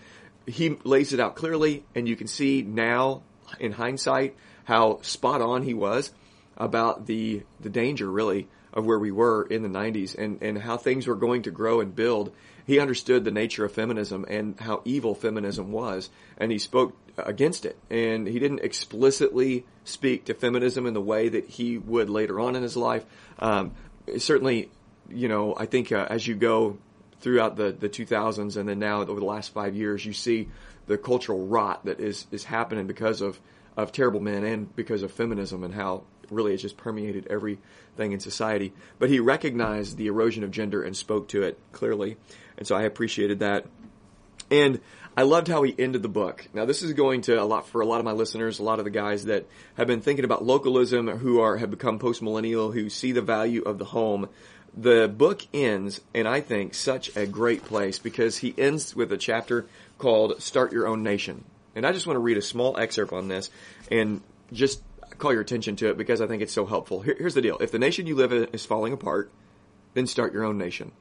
he 0.46 0.76
lays 0.84 1.12
it 1.12 1.20
out 1.20 1.36
clearly, 1.36 1.84
and 1.94 2.08
you 2.08 2.16
can 2.16 2.26
see 2.26 2.62
now 2.62 3.22
in 3.58 3.72
hindsight 3.72 4.36
how 4.64 5.00
spot 5.02 5.40
on 5.40 5.62
he 5.62 5.74
was 5.74 6.12
about 6.56 7.06
the 7.06 7.42
the 7.60 7.70
danger 7.70 8.10
really 8.10 8.48
of 8.72 8.86
where 8.86 8.98
we 8.98 9.10
were 9.10 9.42
in 9.44 9.62
the 9.62 9.68
90s 9.68 10.16
and 10.16 10.42
and 10.42 10.58
how 10.58 10.76
things 10.76 11.06
were 11.06 11.16
going 11.16 11.42
to 11.42 11.50
grow 11.50 11.80
and 11.80 11.94
build. 11.94 12.32
He 12.66 12.78
understood 12.78 13.24
the 13.24 13.30
nature 13.30 13.64
of 13.64 13.72
feminism 13.72 14.24
and 14.28 14.58
how 14.60 14.82
evil 14.84 15.14
feminism 15.14 15.72
was, 15.72 16.08
and 16.38 16.52
he 16.52 16.58
spoke 16.58 16.96
against 17.16 17.64
it. 17.64 17.76
And 17.90 18.26
he 18.26 18.38
didn't 18.38 18.60
explicitly 18.60 19.66
speak 19.84 20.26
to 20.26 20.34
feminism 20.34 20.86
in 20.86 20.94
the 20.94 21.00
way 21.00 21.28
that 21.28 21.46
he 21.46 21.78
would 21.78 22.10
later 22.10 22.40
on 22.40 22.56
in 22.56 22.62
his 22.62 22.76
life. 22.76 23.04
Um, 23.38 23.72
certainly, 24.18 24.70
you 25.08 25.28
know, 25.28 25.54
I 25.56 25.66
think 25.66 25.92
uh, 25.92 26.06
as 26.08 26.26
you 26.26 26.34
go 26.34 26.78
throughout 27.20 27.56
the, 27.56 27.72
the 27.72 27.88
2000s 27.88 28.56
and 28.56 28.68
then 28.68 28.78
now 28.78 29.02
over 29.02 29.20
the 29.20 29.26
last 29.26 29.52
five 29.52 29.74
years, 29.74 30.04
you 30.04 30.12
see 30.12 30.48
the 30.86 30.96
cultural 30.96 31.46
rot 31.46 31.84
that 31.84 32.00
is, 32.00 32.26
is 32.30 32.44
happening 32.44 32.86
because 32.86 33.20
of, 33.20 33.38
of 33.76 33.92
terrible 33.92 34.20
men 34.20 34.44
and 34.44 34.74
because 34.76 35.02
of 35.02 35.12
feminism 35.12 35.64
and 35.64 35.74
how 35.74 36.02
really 36.30 36.52
it's 36.52 36.62
just 36.62 36.76
permeated 36.76 37.26
everything 37.28 38.12
in 38.12 38.20
society. 38.20 38.72
But 38.98 39.10
he 39.10 39.20
recognized 39.20 39.96
the 39.96 40.06
erosion 40.06 40.44
of 40.44 40.50
gender 40.50 40.82
and 40.82 40.96
spoke 40.96 41.28
to 41.28 41.42
it 41.42 41.58
clearly. 41.72 42.16
And 42.56 42.66
so 42.66 42.76
I 42.76 42.82
appreciated 42.82 43.40
that. 43.40 43.66
And 44.50 44.80
I 45.16 45.22
loved 45.22 45.48
how 45.48 45.62
he 45.62 45.74
ended 45.78 46.02
the 46.02 46.08
book. 46.08 46.46
Now 46.54 46.64
this 46.64 46.82
is 46.82 46.92
going 46.92 47.22
to 47.22 47.40
a 47.40 47.44
lot 47.44 47.66
for 47.66 47.80
a 47.80 47.86
lot 47.86 47.98
of 47.98 48.04
my 48.04 48.12
listeners, 48.12 48.58
a 48.58 48.62
lot 48.62 48.78
of 48.78 48.84
the 48.84 48.90
guys 48.90 49.24
that 49.26 49.46
have 49.74 49.86
been 49.86 50.00
thinking 50.00 50.24
about 50.24 50.44
localism, 50.44 51.08
who 51.08 51.40
are 51.40 51.56
have 51.56 51.70
become 51.70 51.98
post 51.98 52.22
millennial, 52.22 52.72
who 52.72 52.88
see 52.88 53.12
the 53.12 53.22
value 53.22 53.62
of 53.62 53.78
the 53.78 53.84
home 53.86 54.28
the 54.76 55.08
book 55.08 55.46
ends 55.52 56.00
in, 56.14 56.26
I 56.26 56.40
think, 56.40 56.74
such 56.74 57.16
a 57.16 57.26
great 57.26 57.64
place 57.64 57.98
because 57.98 58.38
he 58.38 58.54
ends 58.56 58.94
with 58.94 59.12
a 59.12 59.16
chapter 59.16 59.66
called 59.98 60.40
Start 60.40 60.72
Your 60.72 60.86
Own 60.86 61.02
Nation. 61.02 61.44
And 61.74 61.86
I 61.86 61.92
just 61.92 62.06
want 62.06 62.16
to 62.16 62.20
read 62.20 62.36
a 62.36 62.42
small 62.42 62.76
excerpt 62.78 63.12
on 63.12 63.28
this 63.28 63.50
and 63.90 64.22
just 64.52 64.82
call 65.18 65.32
your 65.32 65.42
attention 65.42 65.76
to 65.76 65.90
it 65.90 65.98
because 65.98 66.20
I 66.20 66.26
think 66.26 66.42
it's 66.42 66.52
so 66.52 66.66
helpful. 66.66 67.00
Here, 67.00 67.16
here's 67.16 67.34
the 67.34 67.42
deal. 67.42 67.58
If 67.60 67.70
the 67.70 67.78
nation 67.78 68.06
you 68.06 68.16
live 68.16 68.32
in 68.32 68.44
is 68.52 68.64
falling 68.64 68.92
apart, 68.92 69.30
then 69.94 70.06
start 70.06 70.32
your 70.32 70.44
own 70.44 70.58
nation. 70.58 70.92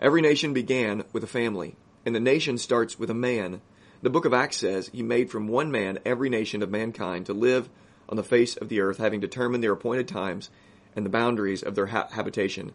Every 0.00 0.22
nation 0.22 0.52
began 0.52 1.04
with 1.12 1.24
a 1.24 1.28
family, 1.28 1.76
and 2.06 2.14
the 2.14 2.20
nation 2.20 2.56
starts 2.56 2.98
with 2.98 3.10
a 3.10 3.14
man. 3.14 3.60
The 4.00 4.10
book 4.10 4.24
of 4.24 4.32
Acts 4.32 4.58
says 4.58 4.90
he 4.92 5.02
made 5.02 5.30
from 5.30 5.48
one 5.48 5.72
man 5.72 5.98
every 6.04 6.30
nation 6.30 6.62
of 6.62 6.70
mankind 6.70 7.26
to 7.26 7.32
live 7.32 7.68
on 8.08 8.16
the 8.16 8.22
face 8.22 8.56
of 8.56 8.68
the 8.68 8.80
earth, 8.80 8.98
having 8.98 9.20
determined 9.20 9.62
their 9.62 9.72
appointed 9.72 10.06
times 10.06 10.50
and 10.94 11.04
the 11.04 11.10
boundaries 11.10 11.62
of 11.62 11.74
their 11.74 11.86
ha- 11.86 12.08
habitation. 12.12 12.72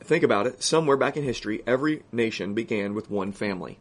Think 0.00 0.24
about 0.24 0.46
it. 0.46 0.62
Somewhere 0.62 0.96
back 0.96 1.16
in 1.16 1.22
history, 1.22 1.62
every 1.66 2.02
nation 2.10 2.54
began 2.54 2.94
with 2.94 3.10
one 3.10 3.32
family. 3.32 3.78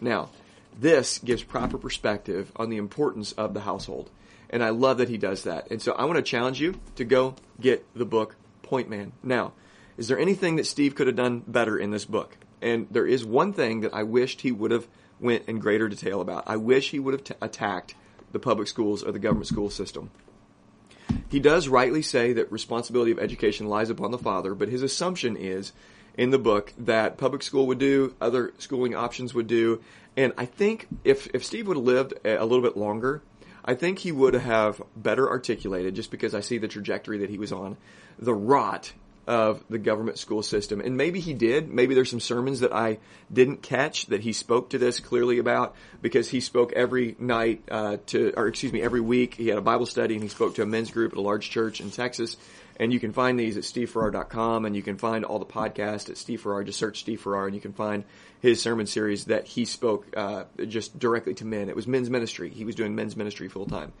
Now, 0.00 0.30
this 0.78 1.18
gives 1.18 1.42
proper 1.42 1.78
perspective 1.78 2.50
on 2.56 2.70
the 2.70 2.76
importance 2.76 3.32
of 3.32 3.54
the 3.54 3.60
household. 3.60 4.10
And 4.50 4.62
I 4.62 4.70
love 4.70 4.98
that 4.98 5.08
he 5.08 5.18
does 5.18 5.44
that. 5.44 5.70
And 5.70 5.80
so 5.80 5.92
I 5.92 6.04
want 6.04 6.16
to 6.16 6.22
challenge 6.22 6.60
you 6.60 6.74
to 6.96 7.04
go 7.04 7.34
get 7.60 7.86
the 7.94 8.04
book 8.04 8.36
Point 8.62 8.88
Man. 8.88 9.12
Now, 9.22 9.52
is 9.96 10.08
there 10.08 10.18
anything 10.18 10.56
that 10.56 10.66
Steve 10.66 10.94
could 10.94 11.06
have 11.06 11.16
done 11.16 11.42
better 11.46 11.78
in 11.78 11.90
this 11.90 12.04
book? 12.04 12.36
And 12.60 12.86
there 12.90 13.06
is 13.06 13.24
one 13.24 13.52
thing 13.52 13.80
that 13.80 13.94
I 13.94 14.02
wished 14.02 14.40
he 14.40 14.52
would 14.52 14.70
have 14.70 14.86
went 15.20 15.48
in 15.48 15.58
greater 15.58 15.88
detail 15.88 16.20
about. 16.20 16.44
I 16.46 16.56
wish 16.56 16.90
he 16.90 16.98
would 16.98 17.14
have 17.14 17.24
t- 17.24 17.34
attacked 17.40 17.94
the 18.32 18.38
public 18.38 18.68
schools 18.68 19.02
or 19.02 19.12
the 19.12 19.18
government 19.18 19.46
school 19.46 19.70
system. 19.70 20.10
He 21.28 21.38
does 21.40 21.68
rightly 21.68 22.02
say 22.02 22.32
that 22.32 22.50
responsibility 22.50 23.10
of 23.10 23.18
education 23.18 23.68
lies 23.68 23.90
upon 23.90 24.10
the 24.10 24.18
father, 24.18 24.54
but 24.54 24.68
his 24.68 24.82
assumption 24.82 25.36
is 25.36 25.72
in 26.16 26.30
the 26.30 26.38
book 26.38 26.72
that 26.78 27.18
public 27.18 27.42
school 27.42 27.66
would 27.66 27.78
do, 27.78 28.14
other 28.20 28.52
schooling 28.58 28.94
options 28.94 29.34
would 29.34 29.46
do, 29.46 29.82
and 30.16 30.32
I 30.38 30.46
think 30.46 30.86
if 31.04 31.28
if 31.34 31.44
Steve 31.44 31.66
would 31.66 31.76
have 31.76 31.86
lived 31.86 32.14
a 32.24 32.44
little 32.44 32.62
bit 32.62 32.76
longer, 32.76 33.22
I 33.64 33.74
think 33.74 33.98
he 33.98 34.12
would 34.12 34.34
have 34.34 34.80
better 34.94 35.28
articulated, 35.28 35.94
just 35.94 36.10
because 36.10 36.34
I 36.34 36.40
see 36.40 36.58
the 36.58 36.68
trajectory 36.68 37.18
that 37.18 37.30
he 37.30 37.38
was 37.38 37.52
on, 37.52 37.76
the 38.18 38.34
rot 38.34 38.92
of 39.26 39.64
the 39.70 39.78
government 39.78 40.18
school 40.18 40.42
system. 40.42 40.80
And 40.80 40.96
maybe 40.96 41.18
he 41.18 41.32
did. 41.32 41.72
Maybe 41.72 41.94
there's 41.94 42.10
some 42.10 42.20
sermons 42.20 42.60
that 42.60 42.74
I 42.74 42.98
didn't 43.32 43.62
catch 43.62 44.06
that 44.06 44.20
he 44.20 44.34
spoke 44.34 44.70
to 44.70 44.78
this 44.78 45.00
clearly 45.00 45.38
about 45.38 45.74
because 46.02 46.28
he 46.28 46.40
spoke 46.40 46.74
every 46.74 47.16
night 47.18 47.62
uh, 47.70 47.96
to, 48.08 48.34
or 48.36 48.48
excuse 48.48 48.72
me, 48.72 48.82
every 48.82 49.00
week. 49.00 49.34
He 49.34 49.48
had 49.48 49.56
a 49.56 49.62
Bible 49.62 49.86
study 49.86 50.14
and 50.14 50.22
he 50.22 50.28
spoke 50.28 50.56
to 50.56 50.62
a 50.62 50.66
men's 50.66 50.90
group 50.90 51.12
at 51.12 51.18
a 51.18 51.22
large 51.22 51.48
church 51.48 51.80
in 51.80 51.90
Texas. 51.90 52.36
And 52.76 52.92
you 52.92 52.98
can 52.98 53.12
find 53.12 53.38
these 53.38 53.56
at 53.56 53.62
stevefarrar.com 53.62 54.64
and 54.64 54.74
you 54.74 54.82
can 54.82 54.96
find 54.98 55.24
all 55.24 55.38
the 55.38 55.46
podcasts 55.46 56.10
at 56.10 56.16
Steve 56.16 56.40
Farrar. 56.40 56.64
Just 56.64 56.78
search 56.78 57.00
Steve 57.00 57.24
and 57.26 57.54
you 57.54 57.60
can 57.60 57.72
find 57.72 58.04
his 58.40 58.60
sermon 58.60 58.86
series 58.86 59.26
that 59.26 59.46
he 59.46 59.64
spoke 59.64 60.06
uh, 60.16 60.44
just 60.66 60.98
directly 60.98 61.34
to 61.34 61.44
men. 61.44 61.68
It 61.68 61.76
was 61.76 61.86
men's 61.86 62.10
ministry. 62.10 62.50
He 62.50 62.64
was 62.64 62.74
doing 62.74 62.94
men's 62.94 63.16
ministry 63.16 63.48
full 63.48 63.66
time. 63.66 63.92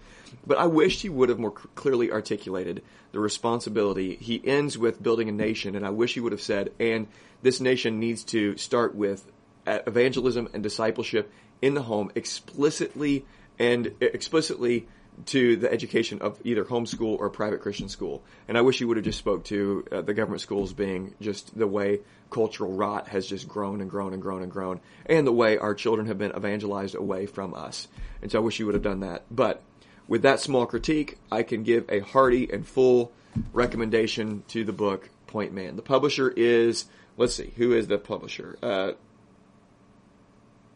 But 0.46 0.58
I 0.58 0.66
wished 0.66 1.02
he 1.02 1.08
would 1.08 1.28
have 1.28 1.38
more 1.38 1.52
clearly 1.52 2.10
articulated 2.10 2.82
the 3.12 3.20
responsibility. 3.20 4.16
He 4.16 4.42
ends 4.44 4.76
with 4.76 5.02
building 5.02 5.28
a 5.28 5.32
nation, 5.32 5.76
and 5.76 5.86
I 5.86 5.90
wish 5.90 6.14
he 6.14 6.20
would 6.20 6.32
have 6.32 6.42
said, 6.42 6.72
and 6.80 7.06
this 7.42 7.60
nation 7.60 8.00
needs 8.00 8.24
to 8.24 8.56
start 8.56 8.94
with 8.94 9.24
uh, 9.66 9.78
evangelism 9.86 10.48
and 10.52 10.62
discipleship 10.62 11.32
in 11.62 11.74
the 11.74 11.82
home 11.82 12.10
explicitly 12.14 13.24
and 13.58 13.92
explicitly 14.00 14.86
to 15.26 15.56
the 15.56 15.72
education 15.72 16.20
of 16.20 16.40
either 16.44 16.64
homeschool 16.64 17.18
or 17.18 17.30
private 17.30 17.60
Christian 17.60 17.88
school. 17.88 18.22
And 18.48 18.58
I 18.58 18.62
wish 18.62 18.80
you 18.80 18.88
would 18.88 18.96
have 18.96 19.04
just 19.04 19.18
spoke 19.18 19.44
to 19.44 19.86
uh, 19.90 20.00
the 20.02 20.14
government 20.14 20.40
schools 20.40 20.72
being 20.72 21.14
just 21.20 21.56
the 21.56 21.66
way 21.66 22.00
cultural 22.30 22.72
rot 22.72 23.08
has 23.08 23.26
just 23.26 23.48
grown 23.48 23.80
and 23.80 23.88
grown 23.88 24.12
and 24.12 24.20
grown 24.20 24.42
and 24.42 24.50
grown, 24.50 24.80
and 25.06 25.26
the 25.26 25.32
way 25.32 25.56
our 25.56 25.74
children 25.74 26.08
have 26.08 26.18
been 26.18 26.32
evangelized 26.36 26.94
away 26.94 27.26
from 27.26 27.54
us. 27.54 27.88
And 28.22 28.30
so 28.30 28.38
I 28.38 28.42
wish 28.42 28.58
you 28.58 28.66
would 28.66 28.74
have 28.74 28.82
done 28.82 29.00
that. 29.00 29.24
But 29.30 29.62
with 30.08 30.22
that 30.22 30.40
small 30.40 30.66
critique, 30.66 31.18
I 31.30 31.42
can 31.42 31.62
give 31.62 31.84
a 31.88 32.00
hearty 32.00 32.52
and 32.52 32.66
full 32.66 33.12
recommendation 33.52 34.42
to 34.48 34.64
the 34.64 34.72
book 34.72 35.08
Point 35.26 35.52
Man. 35.52 35.76
The 35.76 35.82
publisher 35.82 36.28
is, 36.28 36.86
let's 37.16 37.34
see, 37.34 37.52
who 37.56 37.72
is 37.72 37.86
the 37.86 37.98
publisher? 37.98 38.58
Uh, 38.62 38.92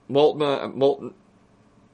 Moltma, 0.08 0.74
Molten, 0.74 1.12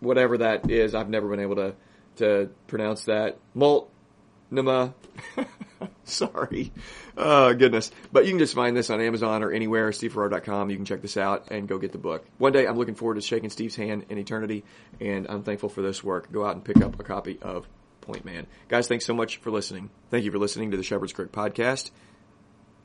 whatever 0.00 0.38
that 0.38 0.70
is. 0.70 0.94
I've 0.94 1.08
never 1.08 1.28
been 1.28 1.40
able 1.40 1.56
to 1.56 1.74
to 2.16 2.50
pronounce 2.66 3.04
that. 3.04 3.38
Multnuma. 3.56 4.94
Sorry. 6.04 6.72
Oh, 7.16 7.54
goodness. 7.54 7.90
But 8.12 8.24
you 8.24 8.32
can 8.32 8.38
just 8.38 8.54
find 8.54 8.76
this 8.76 8.90
on 8.90 9.00
Amazon 9.00 9.42
or 9.42 9.50
anywhere, 9.50 9.90
stevefarrar.com. 9.90 10.70
You 10.70 10.76
can 10.76 10.84
check 10.84 11.02
this 11.02 11.16
out 11.16 11.50
and 11.50 11.68
go 11.68 11.78
get 11.78 11.92
the 11.92 11.98
book. 11.98 12.26
One 12.38 12.52
day 12.52 12.66
I'm 12.66 12.76
looking 12.76 12.94
forward 12.94 13.14
to 13.14 13.20
shaking 13.20 13.50
Steve's 13.50 13.76
hand 13.76 14.06
in 14.08 14.18
eternity, 14.18 14.64
and 15.00 15.26
I'm 15.28 15.42
thankful 15.42 15.68
for 15.68 15.82
this 15.82 16.04
work. 16.04 16.30
Go 16.30 16.44
out 16.44 16.54
and 16.54 16.64
pick 16.64 16.82
up 16.82 16.98
a 17.00 17.02
copy 17.02 17.38
of 17.40 17.66
Point 18.00 18.24
Man. 18.24 18.46
Guys, 18.68 18.86
thanks 18.86 19.06
so 19.06 19.14
much 19.14 19.38
for 19.38 19.50
listening. 19.50 19.90
Thank 20.10 20.24
you 20.24 20.32
for 20.32 20.38
listening 20.38 20.72
to 20.72 20.76
the 20.76 20.82
Shepherd's 20.82 21.12
Crook 21.12 21.32
podcast. 21.32 21.90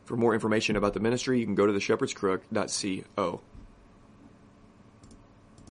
For 0.05 0.15
more 0.15 0.33
information 0.33 0.75
about 0.75 0.93
the 0.93 0.99
ministry, 0.99 1.39
you 1.39 1.45
can 1.45 1.55
go 1.55 1.67
to 1.67 1.73
theshepherdscrook.co. 1.73 3.41